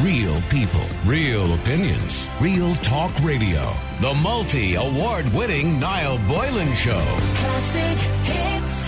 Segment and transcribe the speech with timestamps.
[0.00, 3.72] Real people, real opinions, real talk radio.
[4.02, 7.02] The multi award winning Niall Boylan Show.
[7.36, 8.84] Classic hits.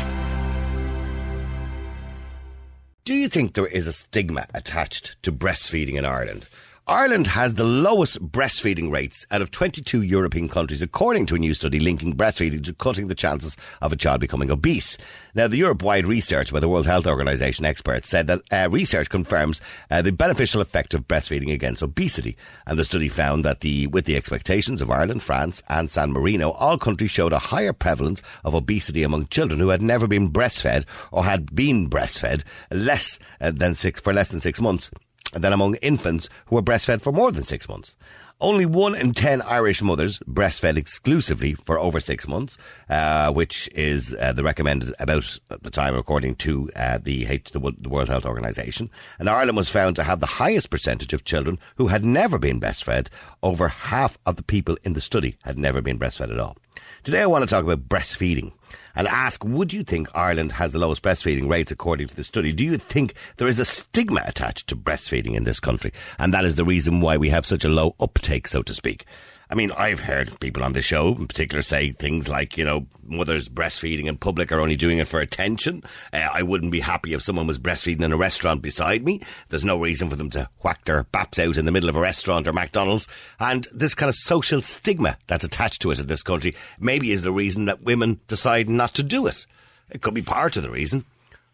[3.06, 6.46] Do you think there is a stigma attached to breastfeeding in Ireland?
[6.88, 11.52] Ireland has the lowest breastfeeding rates out of 22 European countries, according to a new
[11.52, 14.96] study linking breastfeeding to cutting the chances of a child becoming obese.
[15.34, 19.10] Now, the Europe wide research by the World Health Organization experts said that uh, research
[19.10, 22.38] confirms uh, the beneficial effect of breastfeeding against obesity.
[22.66, 26.52] And the study found that the, with the expectations of Ireland, France, and San Marino,
[26.52, 30.86] all countries showed a higher prevalence of obesity among children who had never been breastfed
[31.12, 34.90] or had been breastfed less uh, than six, for less than six months
[35.32, 37.96] than among infants who were breastfed for more than six months.
[38.40, 42.56] Only one in ten Irish mothers breastfed exclusively for over six months,
[42.88, 47.50] uh, which is uh, the recommended about at the time, according to uh, the, H-
[47.50, 48.90] the the World Health Organization.
[49.18, 52.60] And Ireland was found to have the highest percentage of children who had never been
[52.60, 53.08] breastfed.
[53.42, 56.56] Over half of the people in the study had never been breastfed at all.
[57.02, 58.52] Today, I want to talk about breastfeeding
[58.98, 62.52] and ask Would you think Ireland has the lowest breastfeeding rates according to the study?
[62.52, 65.92] Do you think there is a stigma attached to breastfeeding in this country?
[66.18, 69.06] And that is the reason why we have such a low uptake, so to speak.
[69.50, 72.86] I mean, I've heard people on the show in particular say things like, you know,
[73.02, 75.82] mothers breastfeeding in public are only doing it for attention.
[76.12, 79.22] Uh, I wouldn't be happy if someone was breastfeeding in a restaurant beside me.
[79.48, 82.00] There's no reason for them to whack their baps out in the middle of a
[82.00, 83.08] restaurant or McDonald's.
[83.40, 87.22] And this kind of social stigma that's attached to it in this country maybe is
[87.22, 89.46] the reason that women decide not to do it.
[89.90, 91.06] It could be part of the reason.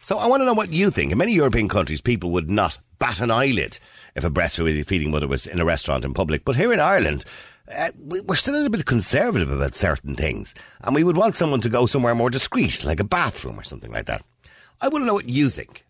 [0.02, 1.12] So I want to know what you think.
[1.12, 3.78] In many European countries, people would not bat an eyelid
[4.14, 6.44] if a breastfeeding mother was in a restaurant in public.
[6.44, 7.24] But here in Ireland,
[7.72, 11.36] uh, we- we're still a little bit conservative about certain things, and we would want
[11.36, 14.24] someone to go somewhere more discreet, like a bathroom or something like that.
[14.80, 15.84] I want to know what you think.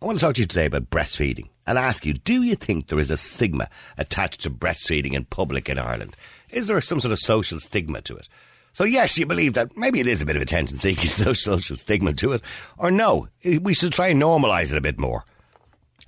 [0.00, 2.86] I want to talk to you today about breastfeeding and ask you, do you think
[2.86, 6.16] there is a stigma attached to breastfeeding in public in Ireland?
[6.50, 8.28] Is there some sort of social stigma to it?
[8.72, 12.12] So yes, you believe that maybe it is a bit of attention seeking social stigma
[12.14, 12.42] to it,
[12.78, 15.24] or no, we should try and normalise it a bit more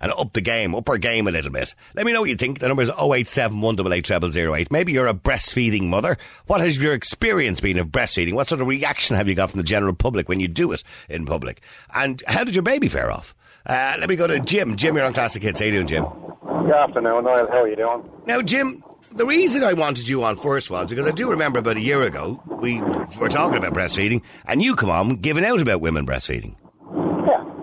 [0.01, 1.75] and up the game, up our game a little bit.
[1.95, 2.59] Let me know what you think.
[2.59, 4.71] The number is 087 188 0008.
[4.73, 6.17] Maybe you're a breastfeeding mother.
[6.47, 8.35] What has your experience been of breastfeeding?
[8.35, 10.83] What sort of reaction have you got from the general public when you do it
[11.09, 11.61] in public?
[11.95, 13.35] And how did your baby fare off?
[13.67, 14.77] Uh, let me go to Jim.
[14.77, 15.61] Jim, you're on Classic Hits.
[15.61, 16.05] How you doing, Jim?
[16.45, 17.49] Good afternoon, Niall.
[17.49, 18.09] How are you doing?
[18.27, 18.83] Now, Jim,
[19.13, 22.03] the reason I wanted you on first was because I do remember about a year
[22.03, 22.81] ago we
[23.19, 26.55] were talking about breastfeeding, and you come on giving out about women breastfeeding.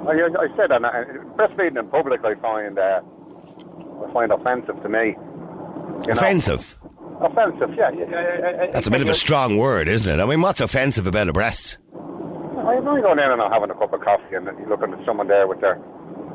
[0.07, 0.81] I, I said that.
[1.38, 3.01] Breastfeeding in public, I find uh,
[4.07, 5.07] I find offensive to me.
[5.07, 6.13] You know?
[6.13, 6.78] Offensive.
[7.19, 7.91] Offensive, yeah.
[8.72, 10.22] That's a bit of a strong word, isn't it?
[10.22, 11.78] I mean, what's offensive about a breast?
[11.95, 15.06] I'm not going in and I'm having a cup of coffee and you're looking at
[15.06, 15.75] someone there with their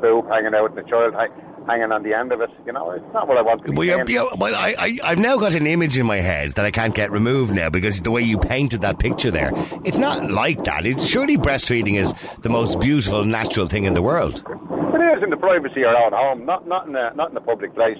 [0.01, 1.29] boob hanging out and the child hang,
[1.67, 2.49] hanging on the end of it.
[2.65, 4.99] You know, it's not what I want to be Well, you're, you're, well I, I,
[5.03, 8.01] I've now got an image in my head that I can't get removed now because
[8.01, 9.51] the way you painted that picture there,
[9.83, 10.85] it's not like that.
[10.85, 14.43] It's, surely breastfeeding is the most beautiful, natural thing in the world.
[14.47, 17.37] It is in the privacy of your own home, not not in a, not in
[17.37, 17.97] a public place.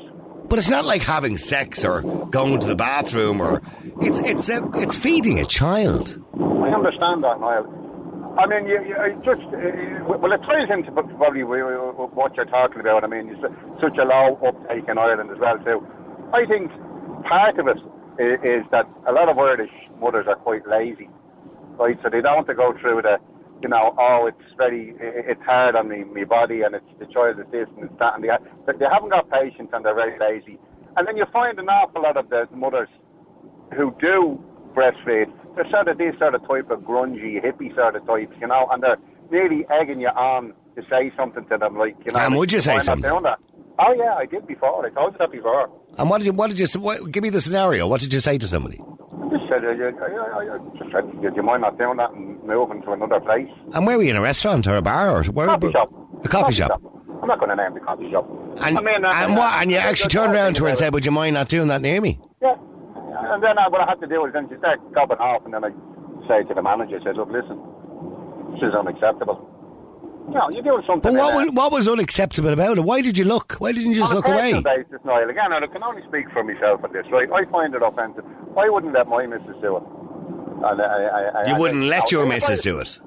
[0.50, 3.62] But it's not like having sex or going to the bathroom or
[4.02, 6.20] it's it's a, it's feeding a child.
[6.36, 7.83] I understand that, Niall.
[8.38, 12.80] I mean, you, you I just uh, well, it ties into probably what you're talking
[12.80, 13.04] about.
[13.04, 15.86] I mean, it's such a low uptake in Ireland as well too.
[16.34, 16.72] I think
[17.30, 17.78] part of it
[18.20, 21.10] is, is that a lot of Irish mothers are quite lazy,
[21.78, 21.98] right?
[22.02, 23.18] So they don't want to go through the,
[23.62, 27.40] you know, oh, it's very, it's hard on me, my body, and it's the child
[27.40, 28.30] is this and it's that, and they,
[28.78, 30.58] they haven't got patience and they're very lazy.
[30.98, 32.90] And then you find an awful lot of the mothers
[33.76, 38.06] who do breastfeed, they're sort of this sort of type of grungy, hippie sort of
[38.06, 38.98] types, you know, and they're
[39.30, 42.20] really egging you on to say something to them, like, you know.
[42.20, 43.12] And would you say "Why not something?"
[43.80, 44.86] Oh, yeah, I did before.
[44.86, 45.70] I told you that before.
[45.98, 47.88] And what did you what did you what, give me the scenario?
[47.88, 48.80] What did you say to somebody?
[48.80, 51.98] I just said, uh, you, I, I, I just said, do you mind not doing
[51.98, 53.50] that and moving to another place?
[53.74, 55.48] And where were you in a restaurant or a bar or where?
[55.48, 55.92] Coffee shop.
[56.24, 56.82] A coffee, shop.
[57.22, 58.30] I'm not going to name the coffee shop.
[58.64, 59.62] And I mean, uh, and what?
[59.62, 61.34] And you uh, actually uh, turned around to her and uh, said, "Would you mind
[61.34, 62.56] not doing that near me?" Yeah.
[63.26, 65.54] And then uh, what I had to do was then just start it off, and
[65.54, 65.70] then I
[66.28, 67.60] say to the manager, I said, look, listen,
[68.54, 69.50] this is unacceptable.
[70.30, 71.02] You know, you're doing something.
[71.14, 72.82] But what was, what was unacceptable about it?
[72.82, 73.54] Why did you look?
[73.60, 74.54] Why didn't you just look away?
[74.62, 77.30] basis, Niall, again, I can only speak for myself on this, right?
[77.32, 78.24] I find it offensive.
[78.58, 79.84] I wouldn't let my missus do it.
[80.64, 83.00] And I, I, I, You wouldn't I- let no, your missus I- do it.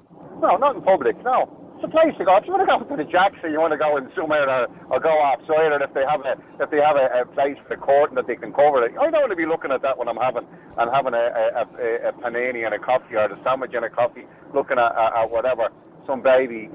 [0.42, 1.48] No, not in public, no.
[1.76, 2.40] It's a place to go.
[2.40, 4.48] If you want to go to the Jacks or you want to go in somewhere
[4.48, 7.60] or, or go outside or if they have a if they have a, a place
[7.68, 8.96] for the court and that they can cover it.
[8.96, 11.62] I don't want to be looking at that when I'm having and having a, a,
[11.68, 14.24] a, a panini and a coffee or a sandwich and a coffee,
[14.56, 15.68] looking at, at, at whatever
[16.08, 16.72] some baby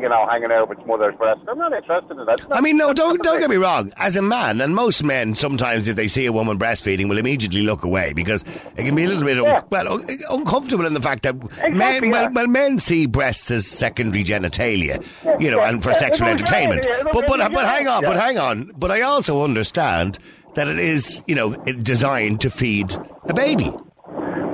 [0.00, 1.40] you know, hanging out with mother's breast.
[1.48, 2.40] I'm not interested in that.
[2.50, 3.92] I mean, no, don't don't get me wrong.
[3.96, 7.62] As a man, and most men, sometimes if they see a woman breastfeeding, will immediately
[7.62, 8.44] look away because
[8.76, 9.62] it can be a little bit Yeah.
[9.70, 12.28] well un- uncomfortable in the fact that men, Exactly, well, yeah.
[12.32, 15.04] well, men see breasts as secondary genitalia,
[15.40, 16.86] you know, and for sexual entertainment.
[17.12, 18.72] But but but hang on, but hang on.
[18.76, 20.18] But I also understand
[20.54, 22.92] that it is, you know, designed to feed
[23.26, 23.72] a baby.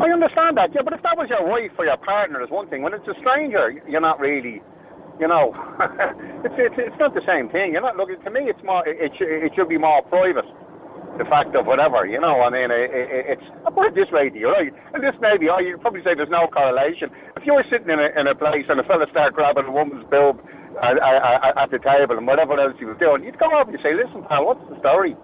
[0.02, 2.68] I understand that, yeah, but if that was your wife or your partner, is one
[2.68, 2.82] thing.
[2.82, 4.60] When it's a stranger, you're not really,
[5.20, 5.54] you know,
[6.44, 7.72] it's, it's it's not the same thing.
[7.72, 8.20] You're not looking.
[8.22, 8.86] To me, it's more.
[8.86, 10.46] It, it, should, it should be more private.
[11.14, 13.46] The fact of whatever, you know, I mean, it, it, it's.
[13.62, 14.74] I put it this way to you, right?
[14.94, 17.10] And this maybe, oh, you'd probably say there's no correlation.
[17.36, 19.70] If you were sitting in a, in a place and a fella start grabbing a
[19.70, 20.42] woman's boob
[20.82, 23.78] at, at, at the table and whatever else he was doing, you'd come over and
[23.78, 25.14] say, listen, pal, what's the story?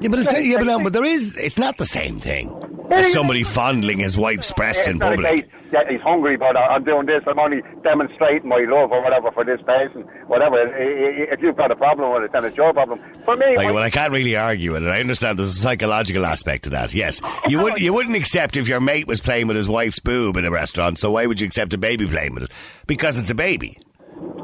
[0.00, 1.36] Yeah, but it's yeah, but, no, but there is.
[1.36, 2.48] It's not the same thing
[2.92, 5.44] as somebody fondling his wife's breast in not public.
[5.44, 7.22] case, yeah, he's hungry, but I'm doing this.
[7.26, 10.02] I'm only demonstrating my love or whatever for this person.
[10.26, 10.56] Whatever.
[10.76, 13.00] If you've got a problem with it, then it's your problem.
[13.24, 14.88] For me, Like, well, I can't really argue with it.
[14.88, 16.92] I understand there's a psychological aspect to that.
[16.94, 20.36] Yes, you would you wouldn't accept if your mate was playing with his wife's boob
[20.36, 20.98] in a restaurant.
[20.98, 22.50] So why would you accept a baby playing with it?
[22.86, 23.78] Because it's a baby.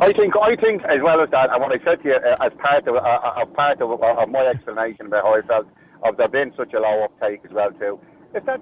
[0.01, 2.47] I think I think as well as that, and what I said to you uh,
[2.47, 5.67] as part of uh, uh, part of, uh, of my explanation about how I felt
[6.05, 7.99] of there being such a low uptake as well too.
[8.35, 8.61] Is that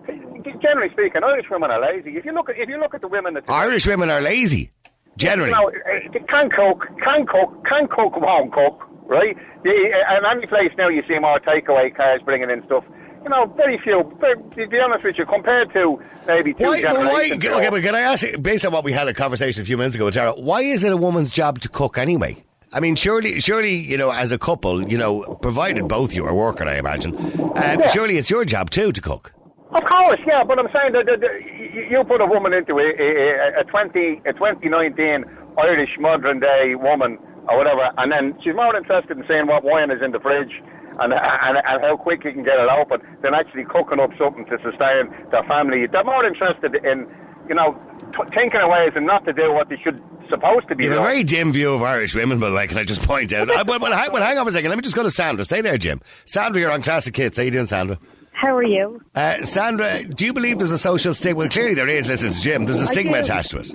[0.62, 2.16] generally speaking, Irish women are lazy.
[2.16, 4.70] If you look at if you look at the women that Irish women are lazy,
[5.16, 5.50] generally.
[5.50, 9.36] You know, can cook, can cook, can cook, won't cook, right?
[9.64, 12.84] The, uh, and any place now you see more takeaway cars bringing in stuff.
[13.26, 14.08] You know, very few.
[14.20, 17.70] Very, to be honest with you, compared to maybe two Why, but why, generations okay,
[17.70, 19.96] but can I ask, you, based on what we had a conversation a few minutes
[19.96, 22.44] ago with Tara, why is it a woman's job to cook anyway?
[22.72, 26.34] I mean, surely, surely, you know, as a couple, you know, provided both you are
[26.34, 29.32] working, I imagine, uh, surely it's your job too to cook.
[29.72, 32.94] Of course, yeah, but I'm saying that, that, that you put a woman into a,
[32.94, 35.24] a, a, 20, a 2019
[35.58, 37.18] Irish modern day woman
[37.48, 40.62] or whatever, and then she's more interested in seeing what wine is in the fridge
[41.00, 44.44] and, and, and how quick you can get it open than actually cooking up something
[44.46, 45.86] to sustain their family.
[45.86, 47.06] They're more interested in,
[47.48, 47.78] you know,
[48.12, 50.90] t- thinking of ways and not to do what they should supposed to be You
[50.90, 53.32] have a very dim view of Irish women, by the way, can I just point
[53.32, 53.48] out?
[53.48, 55.10] Uh, but, but, hang, but hang on for a second, let me just go to
[55.10, 55.44] Sandra.
[55.44, 56.00] Stay there, Jim.
[56.24, 57.38] Sandra, you're on Classic Hits.
[57.38, 57.98] How you doing, Sandra?
[58.32, 59.00] How are you?
[59.14, 61.38] Uh, Sandra, do you believe there's a social stigma?
[61.38, 62.66] Well, clearly there is, listen to Jim.
[62.66, 63.70] There's a stigma attached to it.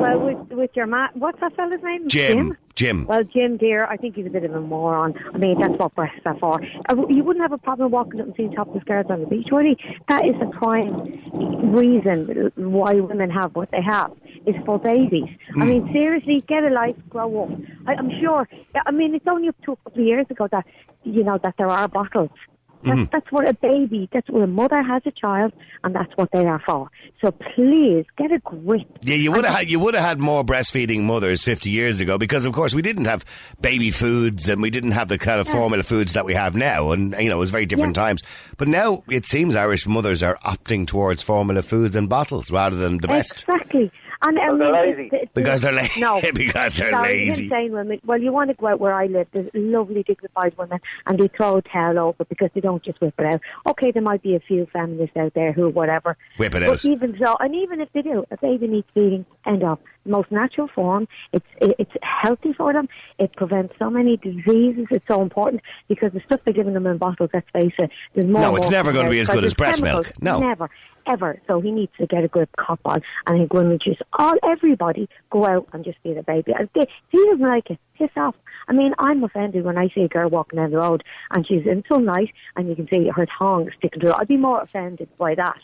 [0.00, 2.08] Well, with with your ma what's that fella's name?
[2.08, 2.56] Jim.
[2.74, 3.04] Jim.
[3.06, 5.14] Well, Jim, dear, I think he's a bit of a moron.
[5.34, 6.62] I mean, that's what breasts are for.
[6.88, 9.48] Uh, You wouldn't have a problem walking up and seeing topless girls on the beach,
[9.52, 9.76] would you?
[10.08, 10.94] That is the prime
[11.74, 14.12] reason why women have what they have.
[14.46, 15.28] Is for babies.
[15.56, 17.50] I mean, seriously, get a life, grow up.
[17.86, 18.48] I, I'm sure.
[18.86, 20.64] I mean, it's only up to a couple of years ago that
[21.04, 22.30] you know that there are bottles.
[22.82, 23.04] That's, mm-hmm.
[23.12, 25.52] that's what a baby, that's what a mother has a child,
[25.84, 26.90] and that's what they are for.
[27.20, 28.86] So please, get a grip.
[29.02, 32.16] Yeah, you would have had you would have had more breastfeeding mothers 50 years ago
[32.16, 33.24] because, of course, we didn't have
[33.60, 36.92] baby foods and we didn't have the kind of formula foods that we have now,
[36.92, 38.02] and you know it was very different Yeah.
[38.04, 38.22] times.
[38.56, 42.98] But now it seems Irish mothers are opting towards formula foods and bottles rather than
[42.98, 43.90] the best Exactly.
[44.22, 45.08] And I um, they're lazy.
[45.08, 46.00] the- the- because they're lazy.
[46.00, 47.44] No, because they're Sorry, lazy.
[47.44, 48.00] insane women.
[48.04, 49.28] Well, you want to go out where I live.
[49.32, 53.14] There's lovely, dignified women, and they throw a towel over because they don't just whip
[53.18, 53.40] it out.
[53.66, 56.84] Okay, there might be a few feminists out there who, whatever, Whip it but out.
[56.84, 59.24] even so, and even if they do, a baby needs feeding.
[59.46, 59.78] End of.
[60.06, 61.06] Most natural form.
[61.32, 62.88] It's it, it's healthy for them.
[63.18, 64.86] It prevents so many diseases.
[64.90, 67.28] It's so important because the stuff they're giving them in bottles.
[67.34, 67.90] Let's face it.
[68.14, 68.40] There's more.
[68.40, 70.10] No, it's never gonna be as good as breast milk.
[70.22, 70.40] No.
[70.40, 70.70] never,
[71.06, 71.40] ever.
[71.46, 74.34] So he needs to get a grip, cop on, and he's going to just all
[74.42, 76.52] everybody go out and just be the baby.
[76.52, 78.34] And if he doesn't like it, piss off.
[78.68, 81.66] I mean, I'm offended when I see a girl walking down the road and she's
[81.66, 84.14] in sunlight and you can see her tongue sticking to her.
[84.16, 85.58] I'd be more offended by that.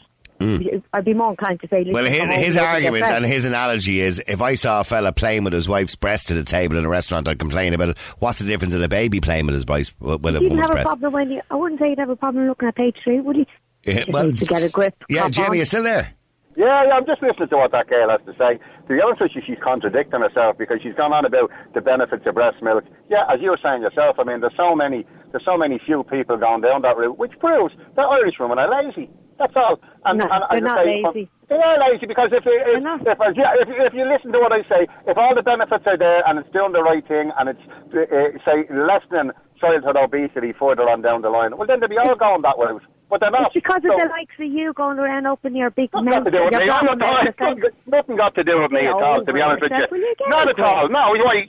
[0.93, 1.93] I'd be more inclined to say, Mm.
[1.93, 4.85] Well, his, his and look at argument and his analogy is if I saw a
[4.85, 7.91] fella playing with his wife's breast at a table in a restaurant, I'd complain about
[7.91, 7.99] it.
[8.19, 10.83] What's the difference in a baby playing with his wife's, with a You'd have a
[10.83, 11.43] problem when you.
[11.51, 13.47] I wouldn't say you'd have a problem looking at page three, would you?
[13.87, 15.05] Yeah, You need to get a grip.
[15.09, 15.57] Yeah, Jamie, on.
[15.57, 16.13] you still there?
[16.57, 18.59] Yeah, yeah, I'm just listening to what that girl has to say.
[18.89, 22.27] To be honest with you, she's contradicting herself because she's gone on about the benefits
[22.27, 22.85] of breast milk.
[23.11, 26.03] Yeah, as you were saying yourself, I mean, there's so many, there's so many few
[26.05, 29.11] people going down that route, which proves that Irish women are lazy.
[29.39, 29.79] That's all.
[30.07, 31.31] And, No, and they're not say, lazy.
[31.51, 34.39] They are lazy because if if, They're if, if, yeah, if, if you listen to
[34.41, 37.31] what I say, if all the benefits are there and it's doing the right thing
[37.39, 37.61] and it's
[37.93, 41.99] uh, say less than childhood obesity further on down the line, well then they'll be
[41.99, 42.83] all going that route.
[43.09, 43.55] But they're not.
[43.55, 46.25] It's because of the likes of you going around opening your big Nothing mouth.
[46.27, 46.67] got to do with me.
[46.67, 49.87] Nothing, nothing got to do with me Yeah, at all, to be honest with you
[49.97, 50.15] you.
[50.27, 50.89] Not at all.
[50.89, 51.15] No.
[51.15, 51.47] You I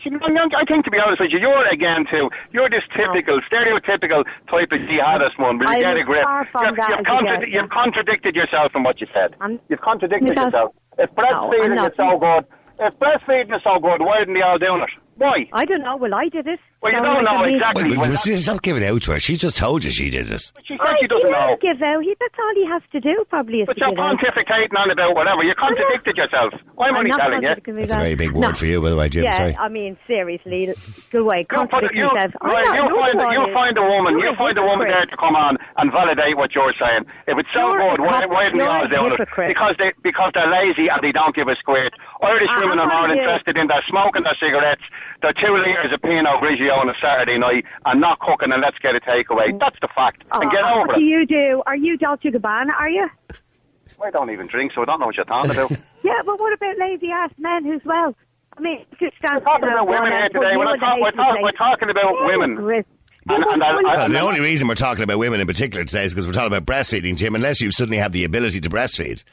[0.69, 2.29] think, to be honest with you, you're again too.
[2.51, 5.57] You're this typical, stereotypical type of jihadist one.
[5.57, 6.25] Will you I'm get a grip?
[6.61, 9.33] You've, you've, as you contra- you've contradicted yourself in what you said.
[9.41, 10.73] I'm- you've contradicted Because- yourself.
[10.99, 11.91] If No, breastfeeding not.
[11.91, 12.45] is so good,
[12.79, 14.89] if breastfeeding is so good, why didn't they all doing it?
[15.15, 15.47] Why?
[15.53, 15.95] I don't know.
[15.95, 16.59] Well, I did it.
[16.79, 17.83] Well, you So, don't know I mean- exactly.
[17.89, 19.19] Well, Well, well, see, stop giving out to her.
[19.19, 20.51] She just told you she did it.
[20.63, 21.57] She Oh, said she doesn't he know.
[21.59, 22.03] give out.
[22.03, 24.17] He, that's all he has to do, probably, is But to you're give out.
[24.19, 25.41] pontificating on about whatever.
[25.43, 26.53] You contradicted yourself.
[26.79, 27.49] I'm only not telling you.
[27.49, 28.53] contradicting That's a very big word No.
[28.53, 29.23] for you, by the way, Jim.
[29.23, 29.57] Yeah, Sorry.
[29.57, 30.69] I mean, seriously,
[31.11, 31.39] go away.
[31.39, 32.31] You, put, Contradict you, yourself.
[32.41, 33.53] I'm right, not- you, no find, one you is.
[33.53, 35.09] find a woman, You're you a find a woman there hypocrite.
[35.09, 37.05] to come on and validate what you're saying.
[37.25, 39.01] If it's so You're a good, why, hyp- why didn't they you're all a do
[39.01, 39.11] it?
[39.17, 39.47] hypocrite.
[39.49, 41.93] Because they because they're lazy and they don't give a squirt.
[42.21, 43.21] Irish I- women I'm are more you.
[43.21, 44.83] interested in their smoking their cigarettes,
[45.25, 48.77] their two litres of Pinot Grigio on a Saturday night, and not cooking and let's
[48.79, 49.57] get a takeaway.
[49.59, 50.23] That's the fact.
[50.31, 51.61] and get Oh, over what do you do?
[51.65, 53.09] Are you Dolce Gabbana, are you?
[54.03, 55.71] I don't even drink, so I don't know what you're talking about.
[56.03, 58.15] Yeah, but what about lazy ass men as well?
[58.57, 60.55] I mean, just stand We're talking about women here today.
[60.55, 62.57] We're, talk, we're, talk, we're talking about women.
[63.29, 66.05] And- and I- I- Well, the only reason we're talking about women in particular today
[66.05, 69.23] is because we're talking about breastfeeding, Jim, unless you suddenly have the ability to breastfeed.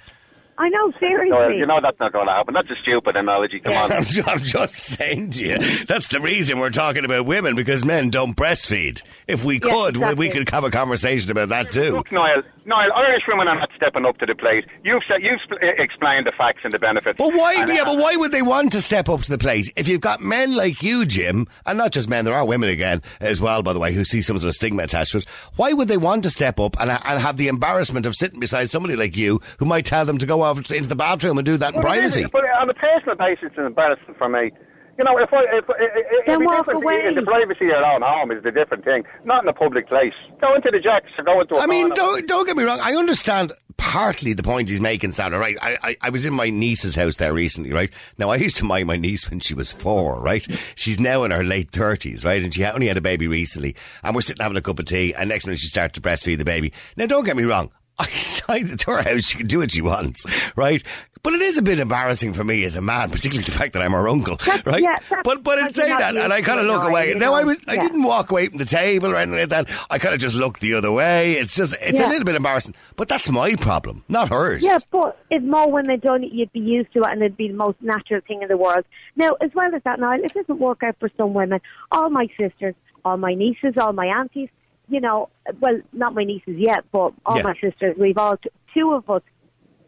[0.56, 1.58] I know, seriously.
[1.58, 2.54] You know that's not going to happen.
[2.54, 3.58] That's a stupid analogy.
[3.60, 3.92] Come on.
[3.92, 8.08] I'm, I'm just saying to you, that's the reason we're talking about women, because men
[8.10, 9.02] don't breastfeed.
[9.26, 11.92] If we Yeah, could, we- we could have a conversation about that too.
[11.96, 14.64] Look, Niall, Niall, Irish women are not stepping up to the plate.
[14.84, 17.18] You've said, you've uh, explained the facts and the benefits.
[17.18, 17.54] But why?
[17.54, 19.88] And, yeah, uh, but why would they want to step up to the plate if
[19.88, 22.24] you've got men like you, Jim, and not just men?
[22.24, 24.84] There are women again as well, by the way, who see some sort of stigma
[24.84, 25.24] attached to it.
[25.56, 28.70] Why would they want to step up and, and have the embarrassment of sitting beside
[28.70, 31.56] somebody like you, who might tell them to go off into the bathroom and do
[31.56, 32.30] that in Well, it is, privacy?
[32.32, 34.50] But on a personal basis, it's embarrassing for me.
[34.96, 37.04] You know, if I if, if, if Then the walk away.
[37.04, 39.88] in the privacy of your own home is the different thing, not in a public
[39.88, 40.12] place.
[40.40, 42.78] Go into the jacks or go into a I mean, don't don't get me wrong.
[42.80, 45.40] I understand partly the point he's making, Sandra.
[45.40, 45.56] Right?
[45.60, 47.72] I, I I was in my niece's house there recently.
[47.72, 50.20] Right now, I used to mind my niece when she was four.
[50.20, 50.46] Right?
[50.76, 52.24] She's now in her late thirties.
[52.24, 52.40] Right?
[52.44, 53.74] And she only had a baby recently.
[54.04, 56.38] And we're sitting having a cup of tea, and next minute she starts to breastfeed
[56.38, 56.72] the baby.
[56.96, 57.72] Now, don't get me wrong.
[57.98, 60.82] I decided to her house, she can do what she wants, right?
[61.22, 63.80] But it is a bit embarrassing for me as a man, particularly the fact that
[63.82, 64.82] I'm her uncle, That's- right?
[64.82, 67.10] yeah, but but in because you're saying that, and I kind of look away.
[67.10, 67.80] you Now I was, I Yeah.
[67.82, 69.68] didn't walk away from the table or anything like that.
[69.88, 71.34] I kind of just looked the other way.
[71.34, 72.74] It's just, it's a little bit embarrassing.
[72.96, 74.62] But that's my problem, not hers.
[74.62, 77.48] Yeah, but if more women done it, you'd be used to it and it'd be
[77.48, 78.84] the most natural thing in the world.
[79.16, 81.60] Now, as well as that, Niall, it doesn't work out for some women.
[81.90, 82.74] All my sisters,
[83.04, 84.50] all my nieces, all my aunties,
[84.88, 85.28] you know,
[85.60, 87.42] well, not my nieces yet, but all Yeah.
[87.42, 88.36] my sisters, we've all,
[88.72, 89.22] two of us,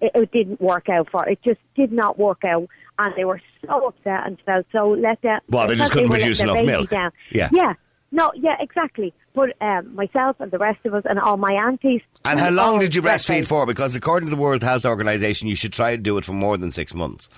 [0.00, 1.28] it, it didn't work out for.
[1.28, 2.68] It just did not work out.
[2.98, 5.40] And they were so upset and felt so let down.
[5.50, 6.88] Well, they just couldn't were produce enough milk.
[6.88, 7.10] Down.
[7.30, 7.50] Yeah.
[7.52, 7.74] Yeah.
[8.10, 9.12] No, yeah, exactly.
[9.34, 12.00] But um, myself and the rest of us and all my aunties.
[12.24, 13.66] And how long did you breastfeed for?
[13.66, 16.56] Because according to the World Health Organization, you should try to do it for more
[16.56, 17.28] than six months.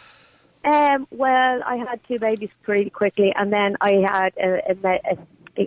[0.64, 5.18] Um, well, I had two babies pretty quickly, and then I had a, a, a,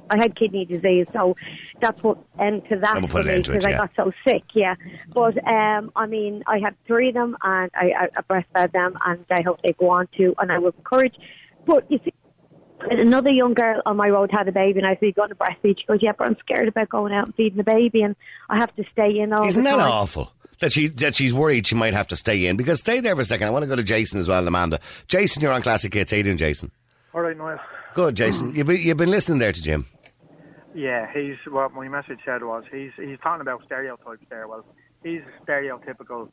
[0.09, 1.35] I had kidney disease, so
[1.79, 3.71] that's what end to that we'll put for an me end to it, because I
[3.77, 4.43] got so sick.
[4.53, 4.75] Yeah,
[5.13, 8.97] but um, I mean, I had three of them, and I, I, I breastfed them,
[9.05, 11.15] and I hope they go on to, and I would encourage.
[11.65, 12.13] But you see.
[12.89, 15.35] Another young girl on my road had a baby, and I said, "You going to
[15.35, 18.15] breastfeed?" She goes, "Yeah, but I'm scared about going out and feeding the baby, and
[18.49, 20.33] I have to stay in all Isn't the that time." awful?
[20.61, 23.21] That she that she's worried she might have to stay in because stay there for
[23.21, 23.45] a second.
[23.45, 24.79] I want to go to Jason as well, Amanda.
[25.07, 26.09] Jason, you're on Classic Hits.
[26.09, 26.71] How you doing, Jason?
[27.13, 27.59] All right, Niall.
[27.93, 28.55] Good, Jason.
[28.55, 29.85] You've been, you've been listening there to Jim.
[30.73, 34.47] Yeah, he's what my message said was he's he's talking about stereotypes there.
[34.47, 34.65] Well,
[35.03, 36.29] he's a stereotypical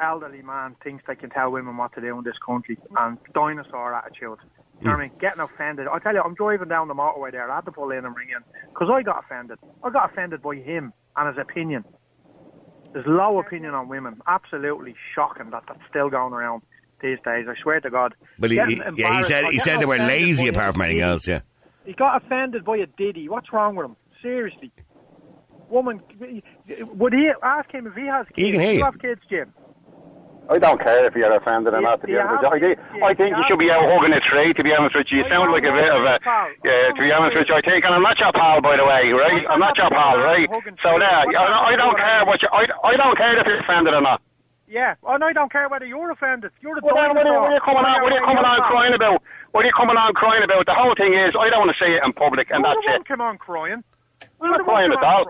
[0.00, 3.94] elderly man thinks they can tell women what to do in this country and dinosaur
[3.94, 4.38] attitude.
[4.80, 5.10] You know what I mean?
[5.12, 5.20] Mm.
[5.20, 5.86] Getting offended.
[5.90, 7.50] I tell you, I'm driving down the motorway there.
[7.50, 9.58] I had to pull in and ring in because I got offended.
[9.82, 11.84] I got offended by him and his opinion.
[12.92, 14.20] There's low opinion on women.
[14.26, 16.62] Absolutely shocking that that's still going around
[17.04, 17.46] these days.
[17.48, 18.14] I swear to God.
[18.38, 21.02] But he, he, yeah, he said he said they were lazy by apart from anything
[21.02, 21.28] else.
[21.28, 21.40] Yeah.
[21.84, 23.28] He got offended by a diddy.
[23.28, 23.96] What's wrong with him?
[24.22, 24.72] Seriously.
[25.68, 26.00] Woman,
[26.96, 28.36] would he ask him if he has kids?
[28.36, 28.84] He can hear Do you.
[28.84, 29.52] have kids, Jim?
[30.48, 32.00] I don't care if you're offended or not.
[32.02, 32.68] To be honest, with you.
[32.76, 34.52] I, think- yeah, I think you should be out hugging a tree.
[34.52, 36.20] To be honest with you, you sound like a bit of a.
[36.64, 38.84] Yeah, to be honest with you, I think, and I'm not your pal, by the
[38.84, 39.40] way, right?
[39.48, 40.44] I'm not your pal, right?
[40.52, 40.76] So trees.
[40.84, 42.48] there, What's I, that I don't care what you.
[42.52, 44.20] I, I don't care if you're offended or not.
[44.68, 44.94] Yeah.
[45.04, 46.50] Oh, and I don't care whether you're offended.
[46.60, 48.02] You're a What are, what, are, what are you coming on?
[48.02, 49.22] What are you coming on crying about?
[49.52, 50.66] What are you coming on crying about?
[50.66, 53.06] The whole thing is, I don't want to say it in public, and that's it.
[53.06, 53.84] Come on, crying.
[54.40, 55.24] I'm oh, not crying at all.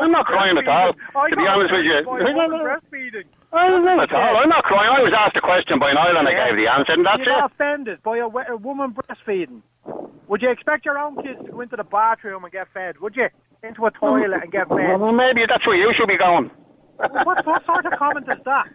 [0.00, 0.92] I'm not crying at all.
[0.94, 3.24] To be honest with you, breastfeeding.
[3.52, 4.36] I'm not at all.
[4.36, 4.90] I'm not crying.
[4.90, 7.26] I was asked a question by Niall, and I gave the answer, and that's you
[7.26, 7.52] got it.
[7.52, 9.62] offended by a, a woman breastfeeding.
[10.28, 12.98] Would you expect your own kids to go into the bathroom and get fed?
[13.00, 13.28] Would you?
[13.62, 15.00] Into a toilet and get fed?
[15.00, 16.50] Well, maybe that's where you should be going.
[17.24, 18.66] What, what sort of comment is that?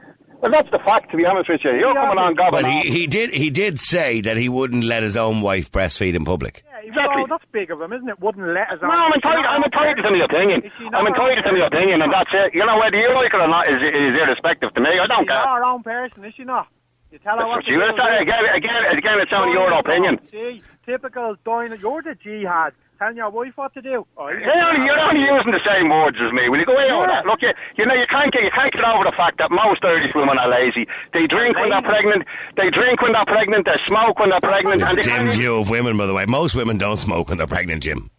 [0.42, 1.72] Well, that's the fact, to be honest with you.
[1.72, 2.52] You're Yeah, coming on Gavin.
[2.52, 2.84] but- gobbling Well, on.
[2.84, 6.26] he, he did he did say that he wouldn't let his own wife breastfeed in
[6.26, 6.64] public.
[6.68, 7.16] Yeah, oh, Exactly.
[7.24, 8.20] well, that's big of him, isn't it?
[8.20, 10.62] Wouldn't let us No, I'm entitled, I'm entitled to my opinion.
[10.66, 12.54] Is she not I'm entitled to my opinion, and that's it.
[12.54, 14.90] You know, whether you like it or not is, is irrespective to me.
[15.00, 15.40] I don't She's care.
[15.40, 16.68] not her own person, is she not?
[17.12, 17.84] You tell her what to You do.
[17.86, 18.22] understand?
[18.22, 20.20] Again, again, again, it's only your opinion.
[20.30, 21.78] See, typical Dinah.
[21.78, 22.74] You're the jihad.
[23.00, 24.08] Telling your wife what to do.
[24.18, 26.48] Oh, You're only, you're only using the same words as me.
[26.48, 27.26] Will you go away with that?
[27.26, 29.84] Look, you, you know, you can't get you can't get over the fact that most
[29.84, 30.88] Irish women are lazy.
[31.14, 32.24] They drink when they're pregnant.
[32.56, 33.66] They drink when they're pregnant.
[33.66, 34.82] They smoke when they're pregnant.
[34.84, 36.26] And they Dim can't- view of women, by the way.
[36.26, 38.10] Most women don't smoke when they're pregnant, Jim.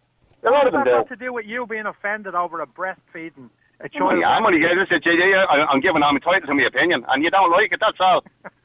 [0.45, 0.97] A lot of them that do.
[0.97, 3.49] got to do with you being offended over a breastfeeding
[3.81, 4.19] a child?
[4.19, 4.87] yeah, I'm only getting this.
[4.91, 7.79] I'm giving I'm entitled to my opinion, and you don't like it.
[7.81, 8.23] That's all.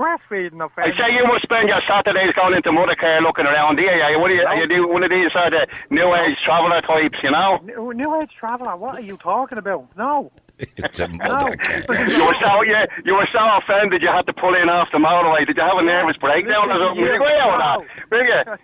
[0.00, 3.76] breastfeeding I say you must spend your Saturdays going into Mothercare, looking around.
[3.76, 3.90] Do you?
[3.90, 6.38] Are you, what are you, are you do one of these sort of new age
[6.44, 7.18] traveller types?
[7.22, 7.60] You know.
[7.62, 8.76] New, new age traveller.
[8.76, 9.84] What are you talking about?
[9.96, 10.32] No.
[10.76, 11.84] It's a Mothercare.
[12.16, 14.98] You were so you, you were so offended you had to pull in off the
[14.98, 15.46] motorway.
[15.46, 17.02] Did you have a nervous breakdown or something?
[17.02, 17.24] Will you go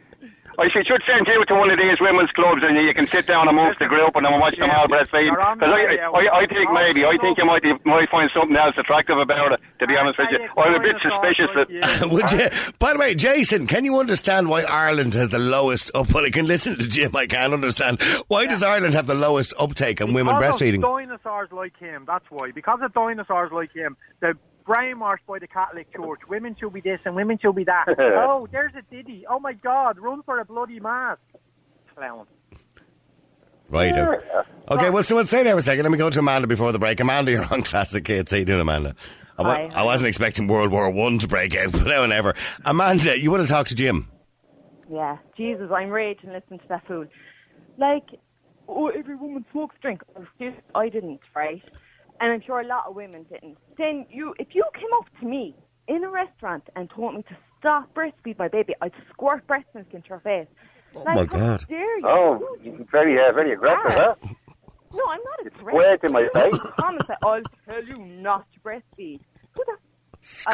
[0.59, 0.65] out with that?
[0.65, 0.69] Will you?
[0.69, 3.27] I should, should send you to one of these women's clubs and you can sit
[3.27, 4.81] down amongst the group and then watch them Yeah.
[4.81, 5.33] all breastfeeding.
[5.33, 8.31] You're Because I, I, I, I think maybe, I think you might, you might find
[8.35, 10.49] something else attractive about it, to be honest with you.
[10.57, 12.11] I'm a bit suspicious that...
[12.11, 12.49] Would you?
[12.79, 15.91] By the way, Jason, can you understand why Ireland has the lowest?
[15.95, 17.15] Up, well, I can listen to Jim.
[17.15, 20.83] I can't understand why does Ireland have the lowest uptake on women Because of breastfeeding?
[20.83, 22.51] dinosaurs like him, that's why.
[22.53, 23.97] Because of dinosaurs like him,
[24.67, 26.21] they're brainwashed by the Catholic Church.
[26.29, 27.87] Women should be this and women should be that.
[27.99, 29.25] oh, there's a diddy.
[29.29, 31.19] Oh my God, run for a bloody mass.
[31.95, 32.27] Clown.
[33.69, 33.93] Right.
[33.95, 34.91] uh, Okay.
[34.91, 35.83] Well, so we'll stay there for a second.
[35.85, 37.01] Let me go to Amanda before the break.
[37.01, 38.31] Amanda, you're on Classic Hits.
[38.31, 38.95] How you doing, Amanda?
[39.39, 39.71] I, wa- Hi.
[39.75, 42.35] I wasn't expecting World War One to break out, but now and ever.
[42.65, 44.09] Amanda, you want to talk to Jim?
[44.91, 47.07] Yeah, Jesus, I'm raging listening to that fool.
[47.77, 48.05] Like,
[48.69, 50.03] oh, every woman smokes drink.
[50.21, 51.63] Excuse- I didn't, right?
[52.21, 53.59] And I'm sure a lot of women didn't.
[53.79, 55.55] Then you, if you came up to me
[55.89, 59.87] in a restaurant and told me to stop breastfeed my baby, I'd squirt breast milk
[59.93, 60.47] into your face.
[60.95, 61.65] Oh my how God.
[61.69, 62.07] Dare you?
[62.09, 62.57] Oh,
[62.91, 64.15] very, uh, very aggressive, huh?
[64.95, 65.75] No, I'm not a threat.
[65.75, 66.55] squared in my You face.
[66.79, 69.21] promise that I'll tell you not to breastfeed.
[69.53, 69.77] Who the?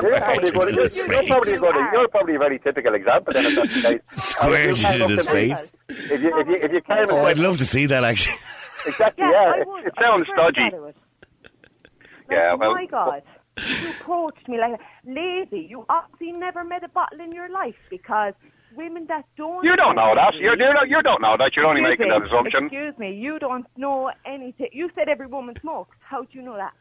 [0.02, 0.20] You're sorry.
[0.20, 1.28] probably, a good, in you're, his you're, face.
[1.28, 4.00] probably a good, You you're probably a very typical example then if that's the case.
[4.20, 5.72] Squared If you in his up to me- face.
[5.88, 8.36] If you, if you, if you came Oh, I'd love to see that actually.
[8.84, 9.52] Exactly, Yeah, yeah.
[9.54, 9.86] I it, would.
[9.86, 10.92] it I sounds swear to
[12.32, 12.60] dodgy.
[12.60, 12.74] God I would.
[12.74, 13.22] Like, Yeah, well- my God.
[13.58, 15.66] You approached me like lazy.
[15.68, 18.32] You obviously never met a bottle in your life because
[18.74, 19.62] women that don't.
[19.62, 20.34] You don't know that.
[20.34, 21.54] You, you, don't, you don't know that.
[21.54, 22.64] You're only making me, that assumption.
[22.64, 24.68] Excuse me, you don't know anything.
[24.72, 25.96] You said every woman smokes.
[26.00, 26.72] How do you know that?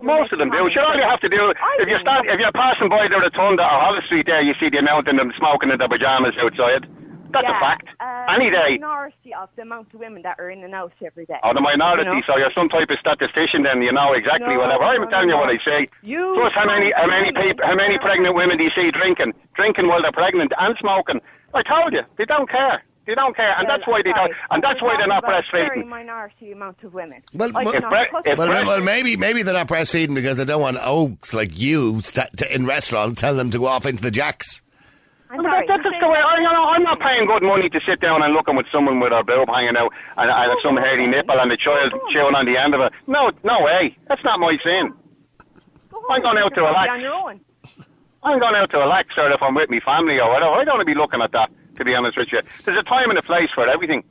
[0.00, 0.68] Most of them do.
[0.74, 3.22] Sure, all you have to do I if you start if you're passing by the
[3.22, 6.34] rotunda or Holles Street there, you see the amount of them smoking in their pajamas
[6.42, 6.90] outside.
[7.32, 7.88] That's yeah, a fact.
[8.00, 8.78] Uh, Any day.
[8.78, 11.38] Minority of the amount of women that are in and out every day.
[11.42, 12.22] Or the minority, You know?
[12.26, 13.62] so you're some type of statistician.
[13.64, 14.84] Then you know exactly No, whatever.
[14.84, 15.50] I'm no, telling no, you what.
[15.50, 15.88] I say.
[16.02, 19.32] You Plus, how many how many people how many pregnant women do you see drinking
[19.54, 21.20] drinking while they're pregnant and smoking?
[21.54, 22.82] I told you, they don't care.
[23.04, 24.30] They don't care, and Well, that's why they don't.
[24.52, 25.88] And that's why they're not We're talking about a Very breastfeeding.
[25.88, 27.20] minority amount of women.
[27.34, 28.38] Well, I well- If bre- if.
[28.38, 32.36] Well, well, maybe maybe they're not breastfeeding because they don't want oaks like you st-
[32.36, 34.62] to, in restaurants tell them to go off into the jacks.
[35.32, 36.20] I'm sorry, that, that's just the way.
[36.20, 39.00] I, you know, I'm not paying good money to sit down and looking with someone
[39.00, 42.44] with her boob hanging out and, and some hairy nipple and the child chewing on
[42.44, 42.92] the end of it.
[43.06, 43.96] No, no way.
[44.08, 44.92] That's not my sin.
[45.90, 46.90] Go I'm going out to relax.
[46.90, 47.40] On your own.
[48.22, 50.52] I'm going out to relax, or if I'm with my family or whatever.
[50.52, 51.50] I don't want to be looking at that.
[51.76, 54.04] To be honest with you, there's a time and a place for everything.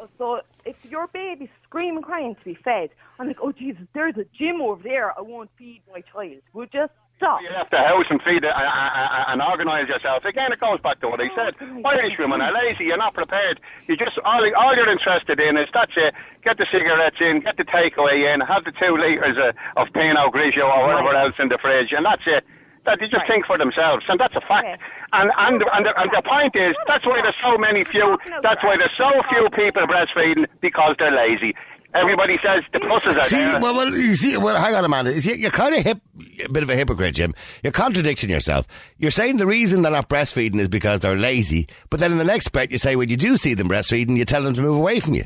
[0.00, 4.16] Oh, so if your baby's screaming, crying to be fed, I'm like, oh Jesus, there's
[4.16, 5.16] a gym over there.
[5.16, 6.42] I won't feed my child.
[6.52, 7.40] We'll just stop.
[7.42, 10.24] You left the house and feed it and, and, and organise yourself.
[10.24, 11.54] Again, it goes back to what I said.
[11.86, 12.84] Irish women are lazy.
[12.90, 13.60] You're not prepared.
[13.86, 16.14] You just all, all you're interested in is that's it.
[16.42, 20.32] Get the cigarettes in, get the takeaway in, have the two litres of, of Pinot
[20.34, 22.44] Grigio or whatever else in the fridge, and that's it.
[22.84, 23.28] That they just Right.
[23.28, 24.66] think for themselves, and that's a fact.
[24.66, 24.76] Okay.
[25.12, 28.18] And and and the, and the point is, that's why there's so many few.
[28.42, 31.54] That's why there's so few people breastfeeding because they're lazy.
[31.94, 33.60] Everybody says the pluses are See, there.
[33.60, 35.12] well, well, you see, well, hang on, Amanda.
[35.12, 36.00] You- You're kind of hip,
[36.44, 37.34] a bit of a hypocrite, Jim.
[37.62, 38.66] You're contradicting yourself.
[38.98, 42.24] You're saying the reason they're not breastfeeding is because they're lazy, but then in the
[42.24, 44.76] next breath, you say when you do see them breastfeeding, you tell them to move
[44.76, 45.24] away from you.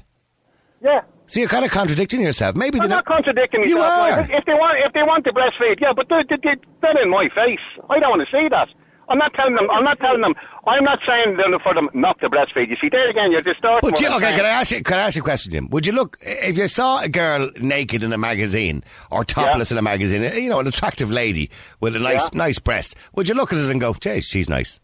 [0.83, 1.03] yeah.
[1.29, 2.55] So you're kind of contradicting yourself.
[2.55, 4.11] Maybe I'm not contradicting You are.
[4.21, 7.03] like, If they want, if they want to breastfeed, yeah, but they, they, they, they're
[7.03, 7.59] in my face.
[7.91, 8.69] I don't want to see that.
[9.09, 9.71] I'm not telling them.
[9.71, 10.35] I'm not telling them.
[10.66, 12.69] I'm not saying them for them not to breastfeed.
[12.71, 13.88] You see, there again, you're distorting.
[13.88, 14.83] But you, okay, can I ask you?
[14.83, 15.69] Can I ask you a question, Jim?
[15.71, 19.79] Would you look if you saw a girl naked in a magazine or topless in
[19.79, 20.23] a magazine?
[20.23, 22.38] You know, an attractive lady with a nice, Yeah.
[22.38, 22.97] nice breast.
[23.14, 24.81] Would you look at it and go, "Gee, she's nice"?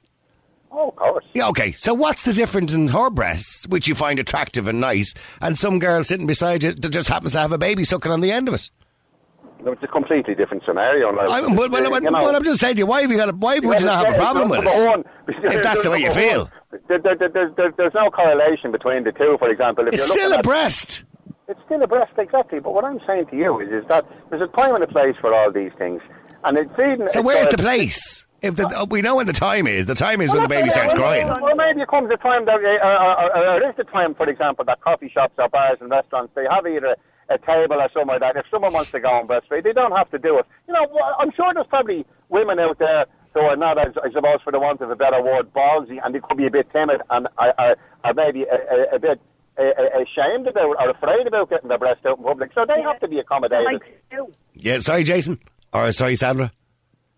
[0.70, 1.24] Oh, of course.
[1.34, 1.72] Yeah, okay.
[1.72, 5.78] So what's the difference in her breasts, which you find attractive and nice, and some
[5.78, 8.48] girl sitting beside you that just happens to have a baby sucking on the end
[8.48, 8.70] of it?
[9.64, 11.08] It's a completely different scenario.
[11.08, 11.16] I'm,
[11.56, 13.28] well, well, You know, well, I'm just saying to you, why have you got?
[13.28, 14.86] A, why would you not have a problem with it?
[14.86, 16.50] one, If that's the way you feel.
[16.88, 19.36] There, there, there, there's, no correlation between the two.
[19.38, 21.04] For example, if It's you're still looking a at- breast.
[21.48, 22.60] It's still a breast, exactly.
[22.60, 25.16] But what I'm saying to you is, is that there's a time and a place
[25.20, 26.00] for all these things.
[26.44, 27.08] and it's feeding.
[27.08, 28.26] So it's where's the place?
[28.40, 30.68] If the, oh, we know when the time is, the time is when the baby
[30.70, 31.28] starts crying.
[31.28, 34.28] Well, maybe it comes a time that, uh, uh, uh, it is the time, for
[34.28, 36.96] example, that coffee shops or bars and restaurants, they have either
[37.34, 38.36] a table or something like that.
[38.36, 40.46] If someone wants to go and breastfeed, they don't have to do it.
[40.68, 40.86] You know,
[41.18, 44.60] I'm sure there's probably women out there who are not, as, I suppose, for the
[44.60, 47.74] want of a better word, ballsy, and they could be a bit timid and uh,
[48.04, 49.20] or maybe a, a, a bit
[49.56, 52.50] ashamed about or afraid about getting their breast out in public.
[52.54, 53.80] So they have to be accommodated.
[54.10, 54.34] Like.
[54.54, 55.38] Yeah, sorry, Jason.
[55.72, 56.52] Or sorry, Sandra.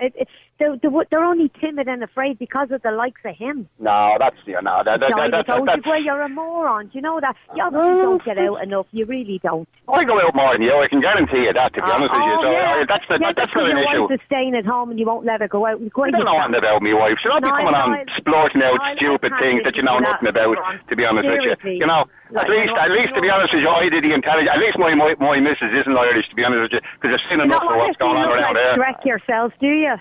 [0.00, 3.68] It, it's they're, they're they're only timid and afraid because of the likes of him.
[3.78, 6.86] no, that's you know, that, that, Johnny that, that, that's, you, well, you're a moron.
[6.86, 7.36] Do you know that?
[7.54, 8.86] You obviously don't get out enough.
[8.92, 9.68] You really don't.
[9.88, 10.72] I go out more than you.
[10.74, 11.74] I can guarantee you that.
[11.74, 12.76] To be honest with you, so oh, yeah.
[12.80, 14.14] uh, that's the, yeah, that's not an your issue.
[14.14, 15.80] is staying at home and you won't let her go out.
[15.80, 16.50] You don't know yourself.
[16.50, 17.18] nothing about me wife.
[17.24, 19.98] Not be No, coming on no, splurting out no, I stupid things that you know
[19.98, 20.56] to nothing that, about.
[20.88, 21.82] To be honest with you, Seriously.
[21.82, 24.14] you know, Like, at least, at least to be honest with you, I did the
[24.14, 24.50] intelligence.
[24.54, 26.30] At least my my, my missus isn't Irish.
[26.30, 28.54] To be honest with you, because I've seen You enough of what's going on around
[28.54, 28.74] like there.
[28.78, 29.94] Shrek yourself, do you?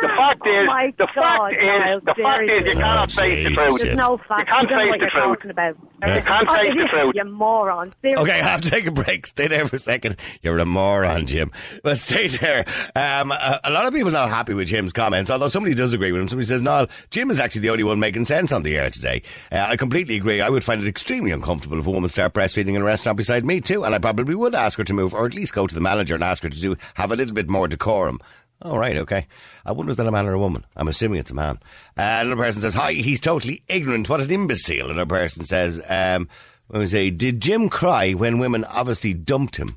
[0.00, 2.58] And the fact oh is, my the fact God, is, Niall, the fact is, you
[2.58, 2.72] seriously.
[2.80, 3.80] cannot Oh, face the Jesus, truth.
[3.82, 4.40] There's no fact.
[4.40, 5.24] You can't don't face what the you're truth.
[5.38, 5.76] talking about.
[5.78, 7.12] You can't Oh, face the you- truth.
[7.16, 7.94] You moron.
[8.02, 8.22] Seriously.
[8.24, 9.26] Okay, I have to take a break.
[9.26, 10.16] Stay there for a second.
[10.42, 11.50] You're a moron, Jim.
[11.82, 12.64] But stay there.
[12.94, 15.92] Um, a, a lot of people are not happy with Jim's comments, although somebody does
[15.92, 16.28] agree with him.
[16.28, 19.22] Somebody says, Niall, Jim is actually the only one making sense on the air today.
[19.50, 20.40] Uh, I completely agree.
[20.40, 23.44] I would find it extremely uncomfortable if a woman started breastfeeding in a restaurant beside
[23.44, 25.74] me too, and I probably would ask her to move, or at least go to
[25.74, 28.20] the manager and ask her to do have a little bit more decorum.
[28.60, 29.26] All right, okay.
[29.64, 30.64] I wonder is that a man or a woman?
[30.76, 31.60] I'm assuming it's a man.
[31.96, 34.08] Uh, another person says, "Hi, he's totally ignorant.
[34.08, 36.28] What an imbecile." Another person says, um,
[36.68, 39.76] "Let me say, did Jim cry when women obviously dumped him?"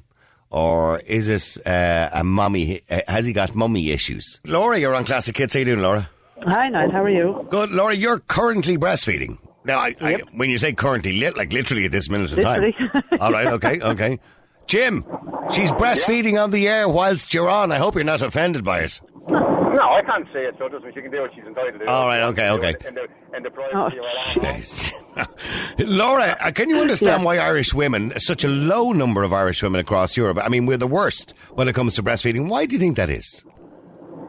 [0.50, 2.82] Or is it uh, a mummy?
[2.90, 4.40] Uh, has he got mummy issues?
[4.46, 5.54] Laura, you're on Classic Hits.
[5.54, 6.10] How you doing, Laura?
[6.44, 6.92] Hi, Niall.
[6.92, 7.48] How are you?
[7.50, 7.94] Good, Laura.
[7.94, 9.38] You're currently breastfeeding.
[9.64, 12.74] Now, I, I, when you say currently, li- like literally at this minute in time.
[13.20, 14.20] All right, okay, okay.
[14.72, 15.04] Jim,
[15.52, 17.74] she's breastfeeding on the air whilst you're on.
[17.74, 19.02] I hope you're not offended by it.
[19.30, 19.38] No,
[19.84, 20.56] I can't say it.
[20.58, 20.94] So it doesn't.
[20.94, 21.80] She can do what she's entitled to.
[21.80, 21.92] do.
[21.92, 22.70] All right, okay, She can do okay.
[22.70, 25.88] it In the, in the privacy Oh, of her own home.
[25.98, 27.26] Laura, uh, can you understand Yeah.
[27.26, 30.78] why Irish women, such a low number of Irish women across Europe, I mean, we're
[30.78, 32.48] the worst when it comes to breastfeeding.
[32.48, 33.44] Why do you think that is?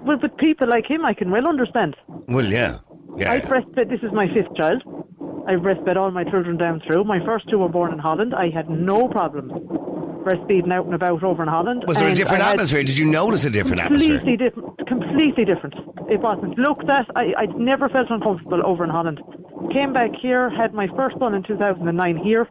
[0.04, 1.94] Well, with people like him, I can well understand.
[2.26, 2.78] Well, yeah.
[3.16, 3.30] Yeah.
[3.32, 3.88] I breastfed.
[3.90, 4.82] This is my fifth child.
[5.46, 7.04] I breastfed all my children down through.
[7.04, 8.34] My first two were born in Holland.
[8.34, 9.52] I had no problems
[10.22, 11.84] breastfeeding out and about over in Holland.
[11.86, 12.82] Was there a different atmosphere?
[12.84, 14.18] Did you notice a different atmosphere?
[14.18, 14.86] Completely different.
[14.88, 15.74] Completely different.
[16.10, 17.06] It wasn't looked at.
[17.16, 19.20] I, I never felt uncomfortable over in Holland.
[19.72, 22.48] Came back here, had my first one in 2009 here,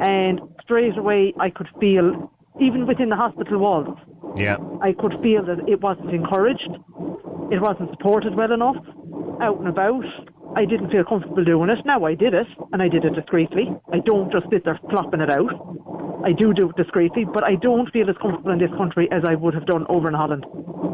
[0.00, 3.96] and straight away I could feel, even within the hospital walls,
[4.36, 4.56] Yeah.
[4.80, 6.68] I could feel that it wasn't encouraged,
[7.50, 8.76] it wasn't supported well enough,
[9.40, 10.04] out and about.
[10.54, 11.78] I didn't feel comfortable doing it.
[11.86, 13.70] Now I did it, and I did it discreetly.
[13.92, 15.48] I don't just sit there flopping it out.
[16.24, 19.24] I do do it discreetly, but I don't feel as comfortable in this country as
[19.24, 20.44] I would have done over in Holland.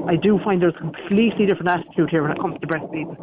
[0.09, 3.17] I do find there's a completely different attitude here when it comes to breastfeeding.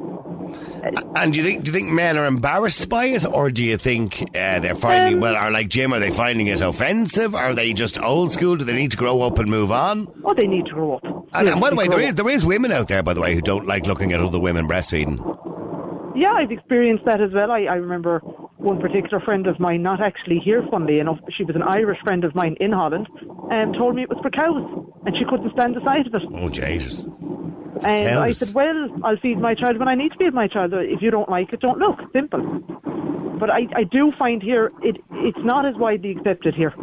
[1.15, 3.78] And do you think do you think men are embarrassed by it, or do you
[3.78, 5.94] think uh, they're finding Um, well, are like Jim?
[5.94, 7.34] Are they finding it offensive?
[7.34, 8.56] Are they just old school?
[8.56, 10.08] Do they need to grow up and move on?
[10.24, 11.04] Oh, they need to grow up.
[11.34, 13.34] And, and by the way, there is there is women out there, by the way,
[13.34, 15.18] who don't like looking at other women breastfeeding.
[16.15, 17.52] Yeah, I've experienced that as well.
[17.52, 18.22] I, I remember
[18.65, 22.23] one particular friend of mine, not actually here, funnily enough, she was an Irish friend
[22.23, 23.08] of mine in Holland,
[23.51, 24.65] and told me it was for cows,
[25.06, 26.23] and she couldn't stand the sight of it.
[26.34, 27.06] Oh Jesus!
[27.84, 30.73] And I said, well, I'll feed my child when I need to feed my child.
[30.73, 31.99] If you don't like it, don't look.
[32.13, 32.41] Simple.
[33.39, 36.73] But I, I do find here, it it's not as widely accepted here.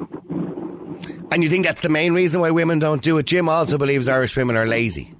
[1.33, 3.27] And you think that's the main reason why women don't do it?
[3.27, 5.15] Jim also believes Irish women are lazy.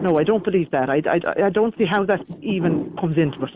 [0.00, 0.88] No, I don't believe that.
[0.88, 3.50] I, I, I don't see how that even comes into it.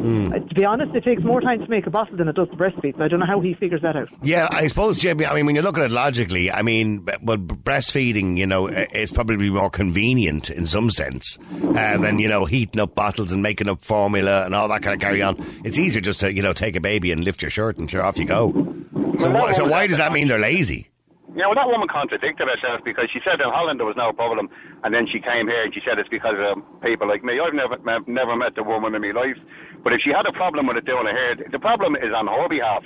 [0.00, 0.32] Hmm.
[0.32, 2.48] Uh, to be honest, it takes more time to make a bottle than it does
[2.48, 2.96] to breastfeed.
[2.96, 4.08] So I don't know how he figures that out.
[4.22, 5.20] Yeah, I suppose, Jim.
[5.20, 9.12] I mean, when you look at it logically, I mean, well, breastfeeding, you know, is
[9.12, 13.68] probably more convenient in some sense uh, than you know heating up bottles and making
[13.68, 15.36] up formula and all that kind of carry on.
[15.64, 18.02] It's easier just to you know take a baby and lift your shirt and sure
[18.02, 18.52] off you go.
[19.18, 20.89] So, so why does that mean they're lazy?
[21.30, 24.50] Yeah, know, that woman contradicted herself because she said in Holland there was no problem,
[24.82, 27.38] and then she came here and she said it's because of people like me.
[27.38, 27.78] I've never
[28.10, 29.38] never met a woman in my life,
[29.86, 32.26] but if she had a problem with it doing it here, the problem is on
[32.26, 32.82] her behalf.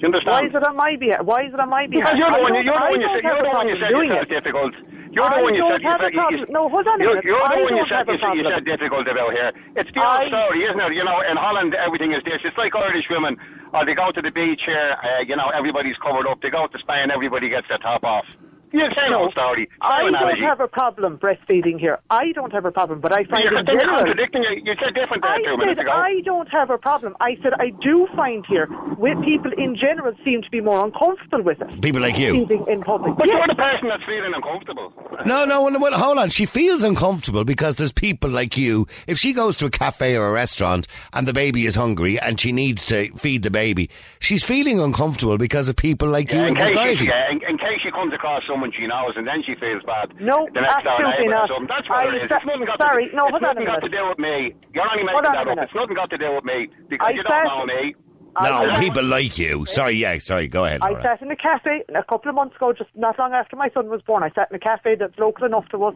[0.00, 0.32] Do you understand?
[0.32, 1.20] Why is it on my behalf?
[1.28, 2.08] Why is it on my behalf?
[2.08, 2.56] Because you're the one.
[2.56, 3.00] You're the one.
[3.04, 3.20] You said.
[3.28, 3.66] You're the one.
[3.68, 4.72] You said yourself difficult.
[5.12, 5.52] You're the I one.
[5.52, 5.80] You said.
[5.84, 6.12] You said.
[6.16, 7.76] you- No, hold on You're, you're the I one.
[7.76, 8.08] You said.
[8.08, 9.52] You you said difficult about here.
[9.76, 10.96] It's the I- story, isn't it?
[10.96, 12.40] You know, in Holland everything is this.
[12.40, 13.36] It's like Irish women.
[13.72, 14.96] Or they go to the beach here.
[14.98, 16.40] Uh, you know, everybody's covered up.
[16.42, 17.10] They go to Spain.
[17.14, 18.24] Everybody gets their top off.
[18.72, 19.68] You same old story.
[19.80, 20.42] I don't analogy.
[20.42, 21.98] have a problem breastfeeding here.
[22.10, 23.98] I don't have a problem, but I find You're, in then you're general.
[23.98, 24.64] contradicting it.
[24.64, 25.92] You said different there I two minutes said ago.
[25.92, 27.16] I don't have a problem.
[27.20, 31.42] I said I do find here with people in general seem to be more uncomfortable
[31.42, 31.80] with it.
[31.82, 32.32] People like you.
[32.46, 33.16] Feeding in public.
[33.16, 33.38] But Yes.
[33.38, 34.92] you're the person that's feeling uncomfortable.
[35.26, 36.30] No, no, well, well, hold on.
[36.30, 38.86] She feels uncomfortable because there's people like you.
[39.06, 42.38] If she goes to a cafe or a restaurant and the baby is hungry and
[42.40, 43.88] she needs to feed the baby,
[44.20, 46.96] she's feeling uncomfortable because of people like you in, in society.
[46.96, 49.80] She, yeah, in, in case she comes across someone she knows and then she feels
[49.88, 50.12] bad.
[50.20, 51.48] No, the next absolutely not.
[51.64, 52.28] That's what I- it is.
[52.28, 54.02] that- It's nothing got sorry, to, no, it's hold on a nothing got to do
[54.12, 54.52] with me.
[54.76, 55.56] You're only making that up.
[55.64, 57.96] It's nothing got to do with me because I you don't said- know me.
[58.40, 59.66] No, I- people like you.
[59.66, 60.46] Sorry, yeah, sorry.
[60.48, 60.80] Go ahead.
[60.82, 61.02] I Laura.
[61.02, 63.88] sat in a cafe a couple of months ago, just not long after my son
[63.88, 64.22] was born.
[64.22, 65.94] I sat in a cafe that's local enough to us.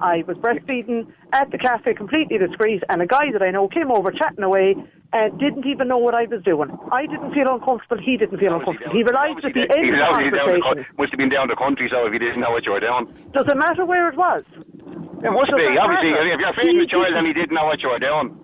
[0.00, 3.90] I was breastfeeding at the cafe, completely discreet, and a guy that I know came
[3.90, 4.74] over chatting away
[5.12, 6.76] and didn't even know what I was doing.
[6.90, 8.02] I didn't feel uncomfortable.
[8.02, 8.92] He didn't feel uncomfortable.
[8.92, 10.84] He realised at the end he of the obviously down the conversation.
[10.96, 12.80] co- must have been down the country, so if he didn't know what you were
[12.80, 13.06] doing.
[13.32, 14.42] Does it matter where it was?
[14.58, 15.78] It must Does be.
[15.78, 16.32] Obviously, matter?
[16.34, 18.34] if you're feeding He the child and he didn't know what you were doing.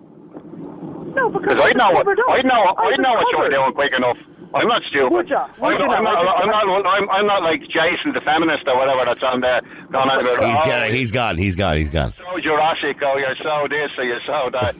[1.15, 2.19] No, because Because I'd know, what, covered.
[2.29, 4.17] I'd know, I I'd know what you're doing quick enough.
[4.53, 5.11] I'm not stupid.
[5.11, 5.47] Would ya?
[5.59, 9.05] Would I'm, I'm, not, I'm, not, I'm, I'm not like Jason, the feminist or whatever
[9.05, 9.61] that's on there.
[9.91, 10.91] Going on about, He's oh, gone.
[10.91, 11.37] He's gone.
[11.37, 11.77] He's gone.
[11.77, 12.13] He's gone.
[12.17, 14.75] so Jurassic, oh, you're so this or you're so that.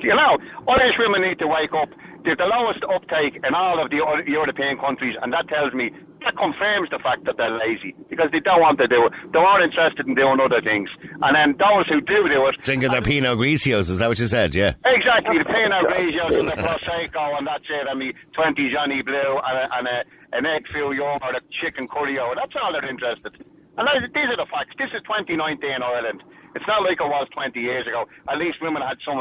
[0.00, 1.88] You know, Irish women need to wake up.
[2.24, 5.90] They're the lowest uptake in all of the European countries, and that tells me,
[6.24, 9.12] that confirms the fact that they're lazy because they don't want to do it.
[9.32, 10.88] They're more interested in doing other things.
[11.22, 13.90] And then those who do do it, Drinking their Pinot Grigios.
[13.90, 14.54] Is that what you said?
[14.54, 14.74] Yeah.
[14.84, 19.38] Exactly, the Pinot Grigios and the Prosecco and that's it, and the 20 Johnny Blue
[19.44, 19.98] and, a, and a,
[20.36, 22.34] an egg foo young or a chicken curry-o.
[22.34, 23.34] That's all they're interested.
[23.78, 24.74] And those- these are the facts.
[24.78, 26.22] This is 2019 Ireland.
[26.54, 28.04] It's not like it was 20 years ago.
[28.28, 29.16] At least women had some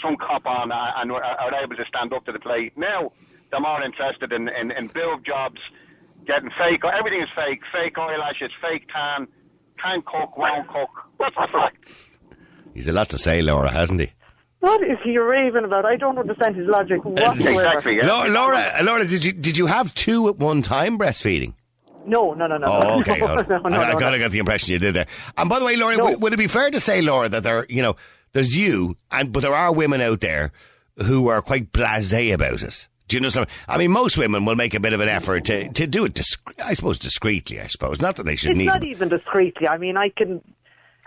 [0.00, 2.72] some cop on uh, and were, are able to stand up to the plate.
[2.78, 3.10] Now
[3.50, 5.58] they're more interested in, in, in build jobs,
[6.26, 6.82] getting fake.
[6.84, 7.60] Everything is fake.
[7.72, 9.26] Fake eyelashes, fake tan,
[9.82, 10.90] can't cook, won't cook.
[11.18, 11.88] That's the fact.
[12.74, 14.10] He's a lot to say, Laura, hasn't he?
[14.60, 15.84] What is he raving about?
[15.84, 17.36] I don't understand his logic whatsoever.
[17.40, 17.96] Exactly.
[17.96, 18.06] Yeah.
[18.06, 21.54] Laura, Laura, Laura, did you did you have two at one time breastfeeding?
[22.06, 22.66] No, no, no, no.
[22.66, 23.18] Oh, okay.
[23.20, 23.72] No, hold no, on.
[23.72, 24.14] no, I, I no, kind no.
[24.14, 25.06] of got the impression you did there.
[25.36, 26.04] And by the way, Laura, No.
[26.04, 27.96] would, would it be fair to say, Laura, that there, you know,
[28.32, 30.52] there's you, and but there are women out there
[31.04, 32.88] who are quite blasé about it.
[33.08, 33.54] Do you know something?
[33.68, 36.14] I mean, most women will make a bit of an effort to, to do it,
[36.14, 37.60] disc- I suppose, discreetly.
[37.60, 38.66] I suppose not that they should It's need.
[38.66, 39.68] not even discreetly.
[39.68, 40.42] I mean, I can.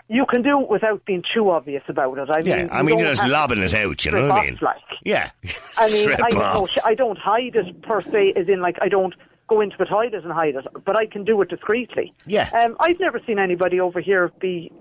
[0.08, 2.28] You can do it without being too obvious about it.
[2.30, 4.04] I mean, yeah, I mean, don't you're just lobbing it out.
[4.04, 4.58] You know what I mean?
[4.60, 5.30] Like, Yeah.
[5.78, 6.70] I mean, I don't, know, off.
[6.70, 9.14] sh- I don't hide it per se, as in like I don't
[9.46, 12.12] go into a toilet and hide it, but I can do it discreetly.
[12.26, 12.48] Yeah.
[12.52, 14.72] Um, I've never seen anybody over here be.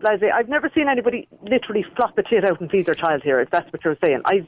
[0.00, 0.32] Blasé.
[0.32, 3.40] I've never seen anybody literally flop a tit out and feed their child here.
[3.40, 4.46] If that's what you're saying, I've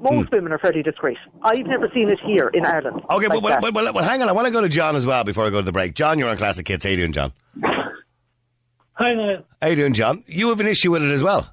[0.00, 1.18] most women are fairly discreet.
[1.42, 3.00] I've never seen it here in Ireland.
[3.06, 3.14] Hmm.
[3.16, 4.28] Okay, like but, but, but, but, but hang on.
[4.28, 5.94] I want to go to John as well before I go to the break.
[5.94, 6.84] John, you're on Classic Hits.
[6.84, 7.32] How you doing, John?
[8.92, 9.46] Hi, Niall.
[9.60, 10.24] How you doing, John?
[10.26, 11.52] You have an issue with it as well.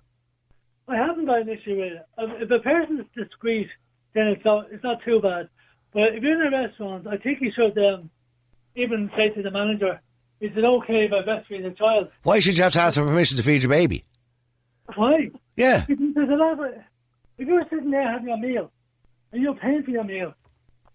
[0.88, 2.06] I haven't got an issue with it.
[2.18, 3.70] Um, If a person is discreet,
[4.14, 5.50] then it's not, it's not too bad.
[5.94, 8.10] But if you're in a restaurant, I think you should um,
[8.76, 10.02] even say to the manager,
[10.40, 12.10] is it okay if I breastfeed a child?
[12.24, 14.04] Why should you have to ask for permission to feed your baby?
[14.96, 15.32] Why?
[15.56, 15.86] Yeah.
[15.88, 16.74] Because there's a lot of,
[17.38, 18.72] if you're sitting there having a meal,
[19.32, 20.34] and you're paying for your meal,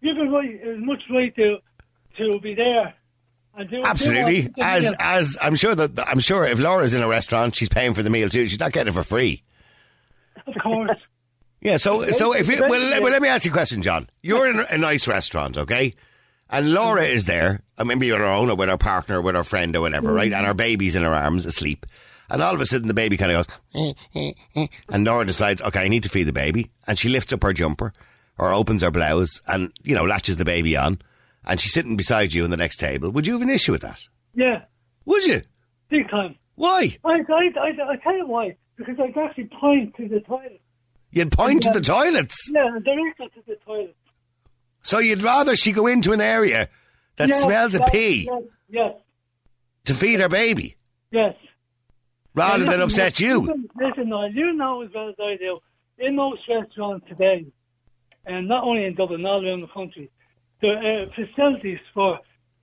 [0.01, 1.59] you have a right, as much right to,
[2.17, 2.95] to be there.
[3.71, 4.53] Do, Absolutely.
[4.61, 8.05] As as I'm sure that I'm sure if Laura's in a restaurant, she's paying for
[8.05, 8.47] the meal too.
[8.47, 9.43] She's not getting it for free.
[10.47, 10.91] of course.
[11.61, 11.77] Yeah.
[11.77, 14.09] So so if it, well, let, well, let me ask you a question, John.
[14.23, 15.93] You're in a, a nice restaurant, okay?
[16.51, 19.35] And Laura is there, and maybe on her own or with her partner or with
[19.35, 20.33] her friend or whatever, right?
[20.33, 21.85] And her baby's in her arms asleep.
[22.31, 25.27] And all of a sudden the baby kind of goes, "Eh, eh, eh," and Laura
[25.27, 26.71] decides, okay, I need to feed the baby.
[26.87, 27.93] And she lifts up her jumper
[28.39, 31.01] or opens her blouse and, you know, latches the baby on.
[31.45, 33.11] And she's sitting beside you in the next table.
[33.11, 33.99] Would you have an issue with that?
[34.35, 34.63] Yeah,
[35.07, 35.43] Would you?
[35.89, 36.37] big time.
[36.55, 36.99] Why?
[37.05, 38.57] I, I, I, I tell you why.
[38.77, 40.61] Because I'd actually point to the toilet.
[41.11, 42.51] You'd point to the toilets.
[42.53, 43.97] Yeah, directly to the toilet.
[44.83, 46.69] So you'd rather she go into an area
[47.17, 48.95] that Yes, smells of pee Yes, yes,
[49.85, 50.77] to feed her baby
[51.11, 51.35] yes.
[52.35, 53.41] rather And than listen, upset you.
[53.41, 55.59] Listen, listen, Noel, you know as well as I do,
[55.99, 57.47] in most restaurants today,
[58.25, 60.11] and not only in Dublin, all around the country,
[60.61, 62.21] there are facilities for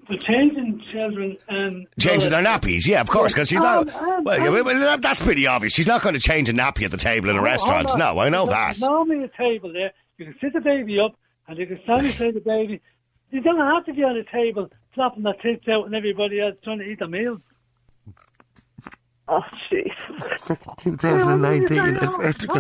[0.08, 3.90] for changing children and Changing their nappies, yeah, of course, because she's not.
[3.90, 5.74] Um, um, Well, um, well, well, that's pretty obvious.
[5.74, 7.90] She's not going to change a nappy at the table in a restaurant.
[7.98, 8.80] No, I know There's that.
[8.80, 11.16] Normally a table there, you can sit the baby up
[11.48, 12.82] and you can stand beside the baby.
[13.32, 16.58] You don't have to be on the table flopping their tits out and everybody else
[16.64, 17.42] trying to eat a meal.
[19.28, 19.92] Oh, jeez.
[20.78, 22.54] 2019, I swear to No,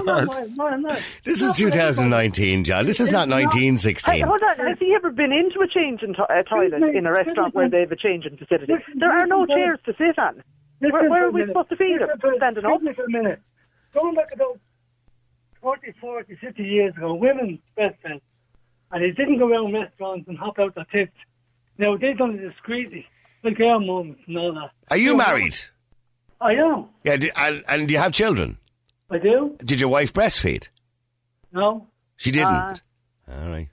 [0.75, 1.03] no, God.
[1.23, 2.87] This is 2019, John.
[2.87, 4.21] This is not Hey, 1916.
[4.27, 4.57] hold on.
[4.65, 7.81] Has he ever been into a changing to- uh, toilet in a restaurant where they
[7.81, 8.73] have a changing facility?
[8.95, 10.41] There are no chairs to sit on.
[10.79, 12.07] Where, where are we supposed to feed him?
[12.07, 12.81] Listen for- Standing up?
[12.81, 13.41] listen for a minute.
[13.93, 14.59] Going back about
[15.61, 18.21] 40, 40, 50 years ago, women breastfed.
[18.91, 21.11] And they didn't go around restaurants and hop out their tits.
[21.77, 23.05] Now, they done it discreetly,
[23.43, 24.71] like our mums and all that.
[24.89, 25.57] Are you married?
[26.39, 26.85] I am.
[27.03, 28.57] Yeah, do- and, and do you have children?
[29.09, 29.57] I do.
[29.63, 30.69] Did your wife breastfeed?
[31.51, 31.87] No.
[32.17, 32.47] She didn't.
[32.47, 32.75] Ah.
[33.29, 33.67] All right.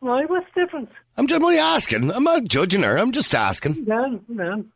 [0.00, 0.90] Right, what's the difference?
[1.16, 2.10] I'm just only asking.
[2.12, 2.96] I'm not judging her.
[2.98, 3.86] I'm just asking.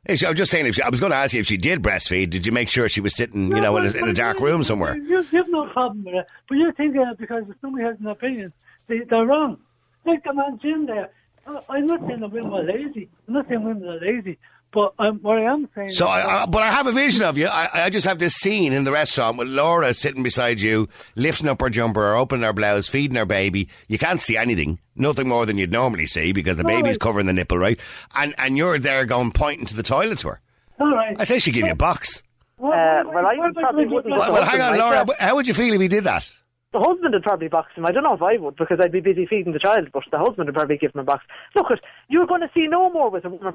[0.07, 0.67] If she- I'm just saying.
[0.67, 2.69] If she, I was going to ask you if she did breastfeed, did you make
[2.69, 4.97] sure she was sitting, you know, in a, in a dark room somewhere?
[4.97, 6.27] You, you have no problem with it.
[6.49, 8.53] But you think that because if somebody has an opinion,
[8.89, 9.59] they, they're wrong.
[10.05, 11.11] Like the man Jim there.
[11.47, 13.09] I- I'm not saying that women are lazy.
[13.29, 14.39] I'm not saying women are lazy.
[14.73, 17.25] But um, what I am saying So, is I, I, but I have a vision
[17.25, 17.49] of you.
[17.49, 21.49] I, I just have this scene in the restaurant with Laura sitting beside you, lifting
[21.49, 23.69] up her jumper, or opening her blouse, feeding her baby.
[23.89, 27.01] You can't see anything, nothing more than you'd normally see because the baby's right.
[27.01, 27.81] covering the nipple, right?
[28.15, 30.41] And and you're there going pointing to the toilet to her.
[30.79, 31.17] all right.
[31.19, 32.23] I say she give you a box.
[32.63, 32.63] Uh,
[33.07, 35.05] well, I probably wouldn't- Well, well, hang on, Laura.
[35.19, 36.33] How would you feel if he did that?
[36.73, 37.85] The husband would probably box him.
[37.85, 40.19] I don't know if I would because I'd be busy feeding the child, but the
[40.19, 41.25] husband would probably give him a box.
[41.57, 43.55] Look, it, you're going to see no more with a woman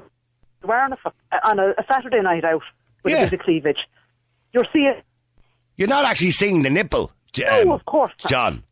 [0.62, 1.10] wearing a, fu-
[1.44, 2.62] on a, a Saturday night out
[3.02, 3.22] with Yeah.
[3.22, 3.88] a bit of cleavage.
[4.52, 4.94] You're seeing.
[5.76, 8.30] You're not actually seeing the nipple, J- No, um, of course not.
[8.30, 8.62] John.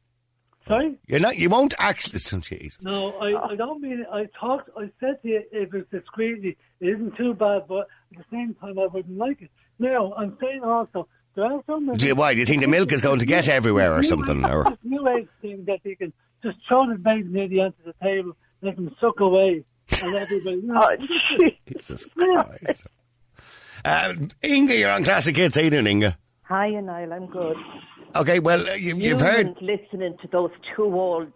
[0.68, 0.94] Sorry?
[1.06, 1.36] You're not.
[1.38, 2.18] You won't actually.
[2.32, 2.82] oh, Jeez.
[2.82, 4.06] No, I, I don't mean it.
[4.10, 8.18] I talked, I said to you if it's discreetly, it isn't too bad, but at
[8.18, 9.50] the same time, I wouldn't like it.
[9.78, 12.92] Now, I'm saying also, there are some Do you, why do you think the milk
[12.92, 14.44] is going to get everywhere or something?
[14.44, 17.74] Or This new age thing that they can just throw the baby near the end
[17.84, 19.64] of the table, let them suck away,
[20.02, 20.56] and everybody.
[20.56, 21.48] You know, Oh.
[21.72, 22.86] Jesus Christ.
[23.84, 25.56] Uh, Inga, you're on Classic Hits.
[25.56, 26.16] How you doing, Inga?
[26.42, 27.56] Hi, Niall, I'm good.
[28.16, 31.32] Okay, well, uh, you, you've You heard listening to those two old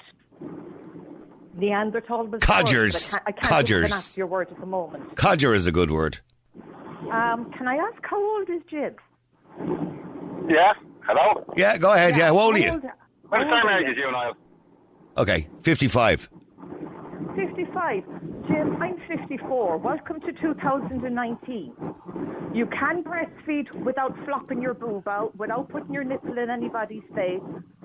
[1.56, 3.12] Neanderthal was Codgers.
[3.14, 3.78] I can't, I can't Codgers.
[3.78, 5.16] even pronounce your word at the moment.
[5.16, 6.20] codger is a good word.
[7.10, 8.94] Um, can I ask how old is Jim?
[10.48, 10.72] Yeah?
[11.06, 11.44] Hello?
[11.56, 12.16] Yeah, go ahead.
[12.16, 12.70] Yeah, how old are you?
[12.70, 12.82] old-
[13.30, 14.34] Well, the same are age as you, Niall.
[15.16, 16.28] Okay, 55.
[17.34, 18.04] 55.
[18.48, 19.78] Jim, I'm 54.
[19.78, 21.72] Welcome to 2019.
[22.54, 27.40] You can breastfeed without flopping your boob out, without putting your nipple in anybody's face.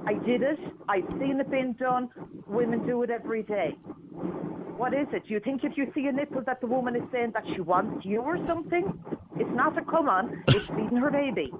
[0.07, 0.59] I did it.
[0.87, 2.09] I've seen it being done.
[2.47, 3.75] Women do it every day.
[4.77, 5.27] What is it?
[5.27, 7.61] Do you think if you see a nipple that the woman is saying that she
[7.61, 8.91] wants you or something?
[9.37, 11.53] It's not a come on, it's feeding her baby.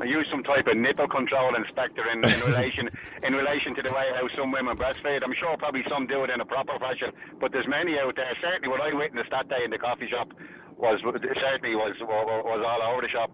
[0.00, 2.90] I use some type of nipple control inspector in, in relation
[3.22, 5.22] in relation to the way how some women breastfeed.
[5.22, 8.30] I'm sure probably some do it in a proper fashion, but there's many out there.
[8.42, 10.30] Certainly, what I witnessed that day in the coffee shop
[10.78, 13.30] was certainly was was, was all over the shop,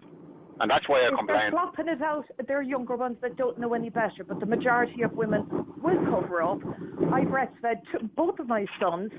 [0.59, 1.51] and that's why I If they're complained.
[1.51, 5.13] flopping it out, they're younger ones that don't know any better, but the majority of
[5.13, 5.47] women
[5.81, 6.59] will cover up.
[7.13, 9.11] I breastfed two, both of my sons.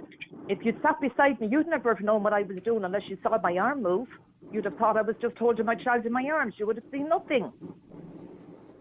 [0.48, 3.16] If you'd sat beside me, you'd never have known what I was doing unless you
[3.22, 4.09] saw my arm move.
[4.53, 6.55] You'd have thought I was just holding my child in my arms.
[6.59, 7.53] You would have seen nothing.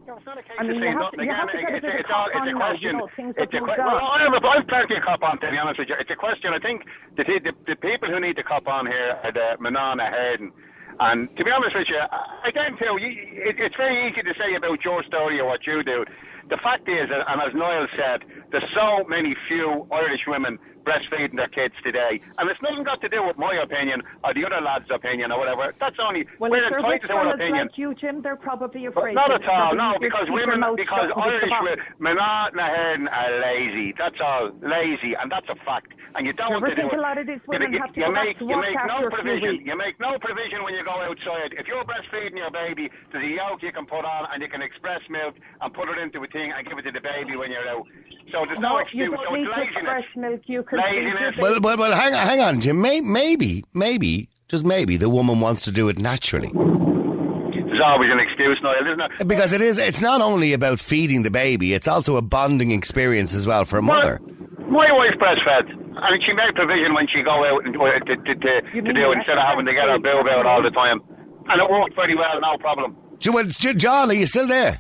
[0.10, 1.58] It's not a case I mean, of you saying have to- nothing you have to
[1.62, 2.98] get It's, bit it's, all, it's a on now, you question.
[2.98, 4.02] know, things it's a que- well.
[4.02, 5.96] I have, I've plenty of cop on, to be honest with you.
[6.00, 6.50] It's a question.
[6.52, 6.82] I think
[7.16, 10.52] the, the, the people who need to cop on here are the Manana Herden.
[11.00, 13.10] And to be honest with you, I- again, too, you,
[13.48, 16.04] it, it's very easy to say about your story or what you do.
[16.50, 21.52] The fact is, and as Niall said, there's so many few Irish women breastfeeding their
[21.54, 22.18] kids today.
[22.40, 25.38] And it's nothing got to do with my opinion or the other lad's opinion or
[25.38, 25.70] whatever.
[25.78, 27.68] That's only, Well, we're entitled to our opinion.
[27.70, 29.14] like you, Jim, they're probably But afraid.
[29.14, 33.94] not at all, no, because women, because Irish women, Menard are lazy.
[34.00, 35.94] That's all, lazy, and that's a fact.
[36.16, 36.98] And you don't want to do it.
[36.98, 39.08] a lot of these You- women you, have to you make, you make no after
[39.08, 39.62] a few provision.
[39.68, 41.54] You make no provision when you go outside.
[41.54, 44.64] If you're breastfeeding your baby, there's a yolk you can put on, and you can
[44.64, 47.52] express milk and put it into a thing and give it to the baby when
[47.52, 47.84] you're out.
[48.32, 49.10] So there's no, No, excuse.
[49.10, 49.76] you don't so need it's to laziness.
[49.76, 50.42] express milk.
[50.46, 51.36] You can Laziness.
[51.36, 52.80] feed your Well, well, well hang on, hang on, Jim.
[52.82, 56.52] May, maybe, maybe, just maybe, the woman wants to do it naturally.
[56.54, 59.26] There's always an excuse, Niall, isn't there?
[59.26, 63.34] Because it is, it's not only about feeding the baby, it's also a bonding experience
[63.34, 64.20] as well for a mother.
[64.68, 65.76] My, my wife breastfed.
[65.98, 68.94] I mean, she made provision when she go out and uh, to, to, to, to
[68.94, 71.02] do it instead of having to get her boob out all the time.
[71.50, 72.96] And it worked very well, no problem.
[73.20, 74.80] Jo- John, are you still there?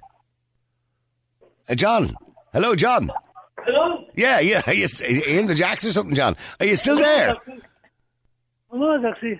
[1.70, 2.16] Uh, John?
[2.54, 3.12] Hello, John?
[3.60, 4.04] Hello?
[4.16, 4.62] Yeah, yeah.
[4.66, 4.88] Are you,
[5.28, 6.36] in the jacks or something, John?
[6.60, 7.36] Are you still there?
[8.72, 9.40] I was actually.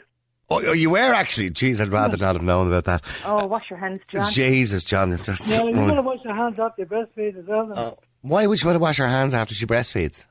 [0.52, 1.50] Oh, oh, you were actually.
[1.50, 3.02] Jeez, I'd rather not have known about that.
[3.26, 4.32] Oh, wash your hands, John.
[4.32, 5.12] Jesus, John.
[5.12, 7.68] That's, Yeah, you want to wash your hands after you breastfeed as well.
[7.68, 7.96] now.
[8.22, 10.26] Why would you want to wash her hands after she breastfeeds?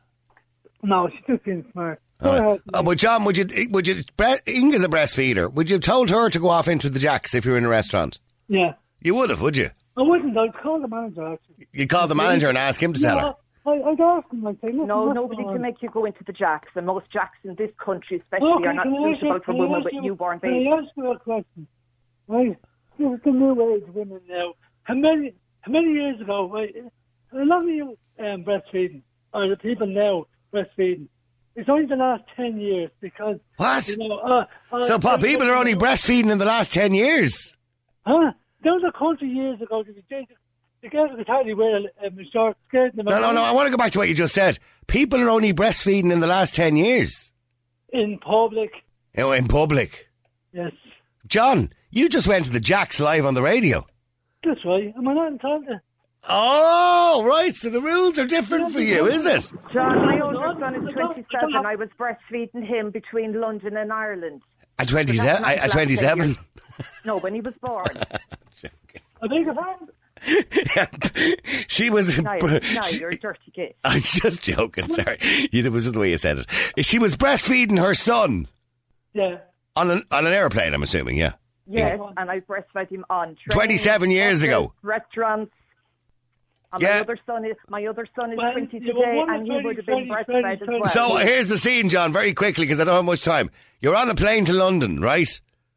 [0.82, 2.00] No, she's just being smart.
[2.22, 2.60] Go ahead.
[2.74, 4.02] Oh, but John, would you, would you,
[4.46, 5.52] Inga's a breastfeeder.
[5.52, 7.64] Would you have told her to go off into the jacks if you were in
[7.64, 8.18] a restaurant?
[8.48, 8.74] Yeah.
[9.00, 9.70] You would have, would you?
[9.98, 10.36] I wouldn't.
[10.38, 11.66] I'd call the manager, actually.
[11.72, 13.34] You'd call the manager and ask him to tell her.
[13.66, 16.04] I, I'd ask him, like, say, listen, No, what's nobody going can make you go
[16.06, 18.96] into the jacks, and most jacks in this country, especially, Okay, are not can I
[19.10, 20.68] ask suitable you- for can I women ask with you- newborn Can babies.
[20.72, 21.66] I ask you a question?
[22.28, 22.56] Right,
[22.98, 24.54] this is the new age women now.
[24.84, 26.74] How many, how many years ago, right,
[27.32, 29.02] a lot of you um, breastfeeding,
[29.34, 31.08] or the people now breastfeeding,
[31.56, 33.86] it's only the last 10 years because, What?
[33.88, 37.54] you know, uh, uh, So, Paul, people are only breastfeeding in the last 10 years.
[38.06, 38.32] Huh?
[38.62, 40.26] There was a country years ago, the, the,
[40.82, 42.92] the girls could hardly wear a, a short skirt.
[42.96, 43.42] No, no, no.
[43.42, 44.58] I want to go back to what you just said.
[44.86, 47.32] People are only breastfeeding in the last 10 years.
[47.92, 48.70] In public,
[49.16, 50.08] You know, in public.
[50.52, 50.72] yes.
[51.26, 53.86] John, you just went to the jacks live on the radio.
[54.44, 54.92] That's right.
[54.96, 55.80] Am I not entitled to?
[56.28, 57.54] Oh, right.
[57.54, 59.50] So the rules are different for you, is it?
[59.72, 61.54] John, my oldest son is 27.
[61.64, 64.42] I was breastfeeding him between London and Ireland.
[64.78, 65.42] At 27?
[65.42, 66.36] But At 27?
[67.04, 67.86] No, when he was born.
[69.22, 69.88] I beg your pardon?
[71.68, 72.18] she was.
[72.18, 73.76] Niall, Niall, she- you're a dirty git.
[73.84, 74.92] I'm just joking.
[74.92, 75.18] Sorry,
[75.52, 76.84] you, it was just the way you said it.
[76.84, 78.48] She was breastfeeding her son
[79.14, 79.38] Yeah.
[79.76, 80.74] on an on an airplane.
[80.74, 81.34] I'm assuming, yeah.
[81.70, 84.72] Yes, and I breastfed him on trains, 27 years ago.
[84.82, 85.52] Restaurants.
[86.72, 86.94] And Yeah.
[86.94, 89.76] my other son is my other son is Well, 20 today, and he 20, would
[89.76, 90.80] have been 20, breastfed as 20.
[90.80, 90.88] well.
[90.88, 92.12] So here's the scene, John.
[92.12, 93.50] Very quickly, because I don't have much time.
[93.80, 95.28] You're on a plane to London, right?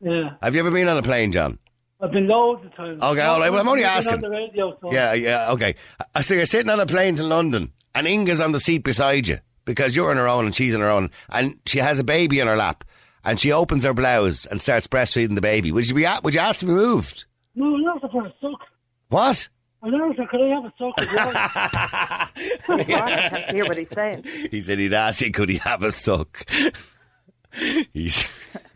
[0.02, 0.32] Yeah.
[0.42, 1.60] Have you ever been on a plane, John?
[2.02, 3.02] I've been loads of times.
[3.02, 4.16] Okay, all right, well, I'm only asking.
[4.16, 4.92] On the radio, so.
[4.92, 5.76] Yeah, yeah, okay.
[6.16, 9.28] Uh, So you're sitting on a plane to London, and Inga's on the seat beside
[9.28, 12.04] you because you're on her own and she's on her own, and she has a
[12.04, 12.84] baby in her lap,
[13.24, 15.72] and she opens her blouse and starts breastfeeding the baby.
[15.72, 16.04] Would you be?
[16.06, 17.26] a- Would you ask to be moved?
[17.54, 18.60] No, I'm not for a suck.
[19.10, 19.48] What?
[19.84, 21.32] I'm not could I have a suck as well?
[21.36, 24.24] I can't hear what he's saying.
[24.52, 26.46] He said he'd ask you, could he have a suck?
[27.94, 28.26] he's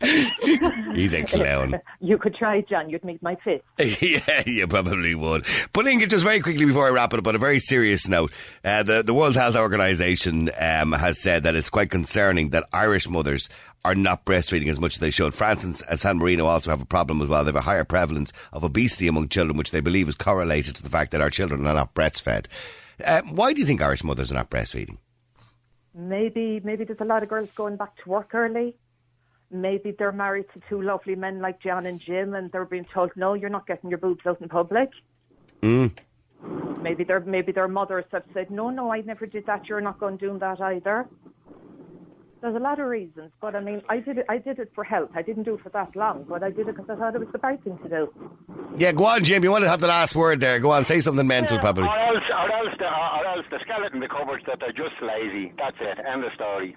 [0.94, 1.80] he's a clown.
[2.00, 2.90] You could try, John.
[2.90, 3.64] You'd meet my fist.
[4.02, 5.46] yeah, you probably would.
[5.72, 8.32] But Inga, just very quickly before I wrap it up, on a very serious note,
[8.64, 13.08] uh, the the World Health Organization um, has said that it's quite concerning that Irish
[13.08, 13.48] mothers
[13.84, 15.32] are not breastfeeding as much as they should.
[15.32, 17.44] France and San Marino also have a problem as well.
[17.44, 20.82] They have a higher prevalence of obesity among children, which they believe is correlated to
[20.82, 22.46] the fact that our children are not breastfed.
[23.04, 24.98] Uh, why do you think Irish mothers are not breastfeeding?
[25.94, 28.76] Maybe, maybe there's a lot of girls going back to work early.
[29.50, 33.12] Maybe they're married to two lovely men like John and Jim, and they're being told,
[33.16, 34.90] "No, you're not getting your boobs out in public."
[35.62, 35.96] Mm.
[36.82, 39.68] Maybe their maybe their mothers have said, "No, no, I never did that.
[39.68, 41.06] You're not going to do that either."
[42.42, 44.26] There's a lot of reasons, but I mean, I did it.
[44.28, 45.10] I did it for health.
[45.14, 47.18] I didn't do it for that long, but I did it because I thought it
[47.18, 48.12] was the right thing to do.
[48.76, 49.42] Yeah, go on, Jim.
[49.42, 50.60] You want to have the last word there.
[50.60, 51.84] Go on, say something mental, probably.
[51.84, 55.54] Or else, or else, the, or else the skeleton covers that they're just lazy.
[55.56, 55.98] That's it.
[56.06, 56.76] End of story.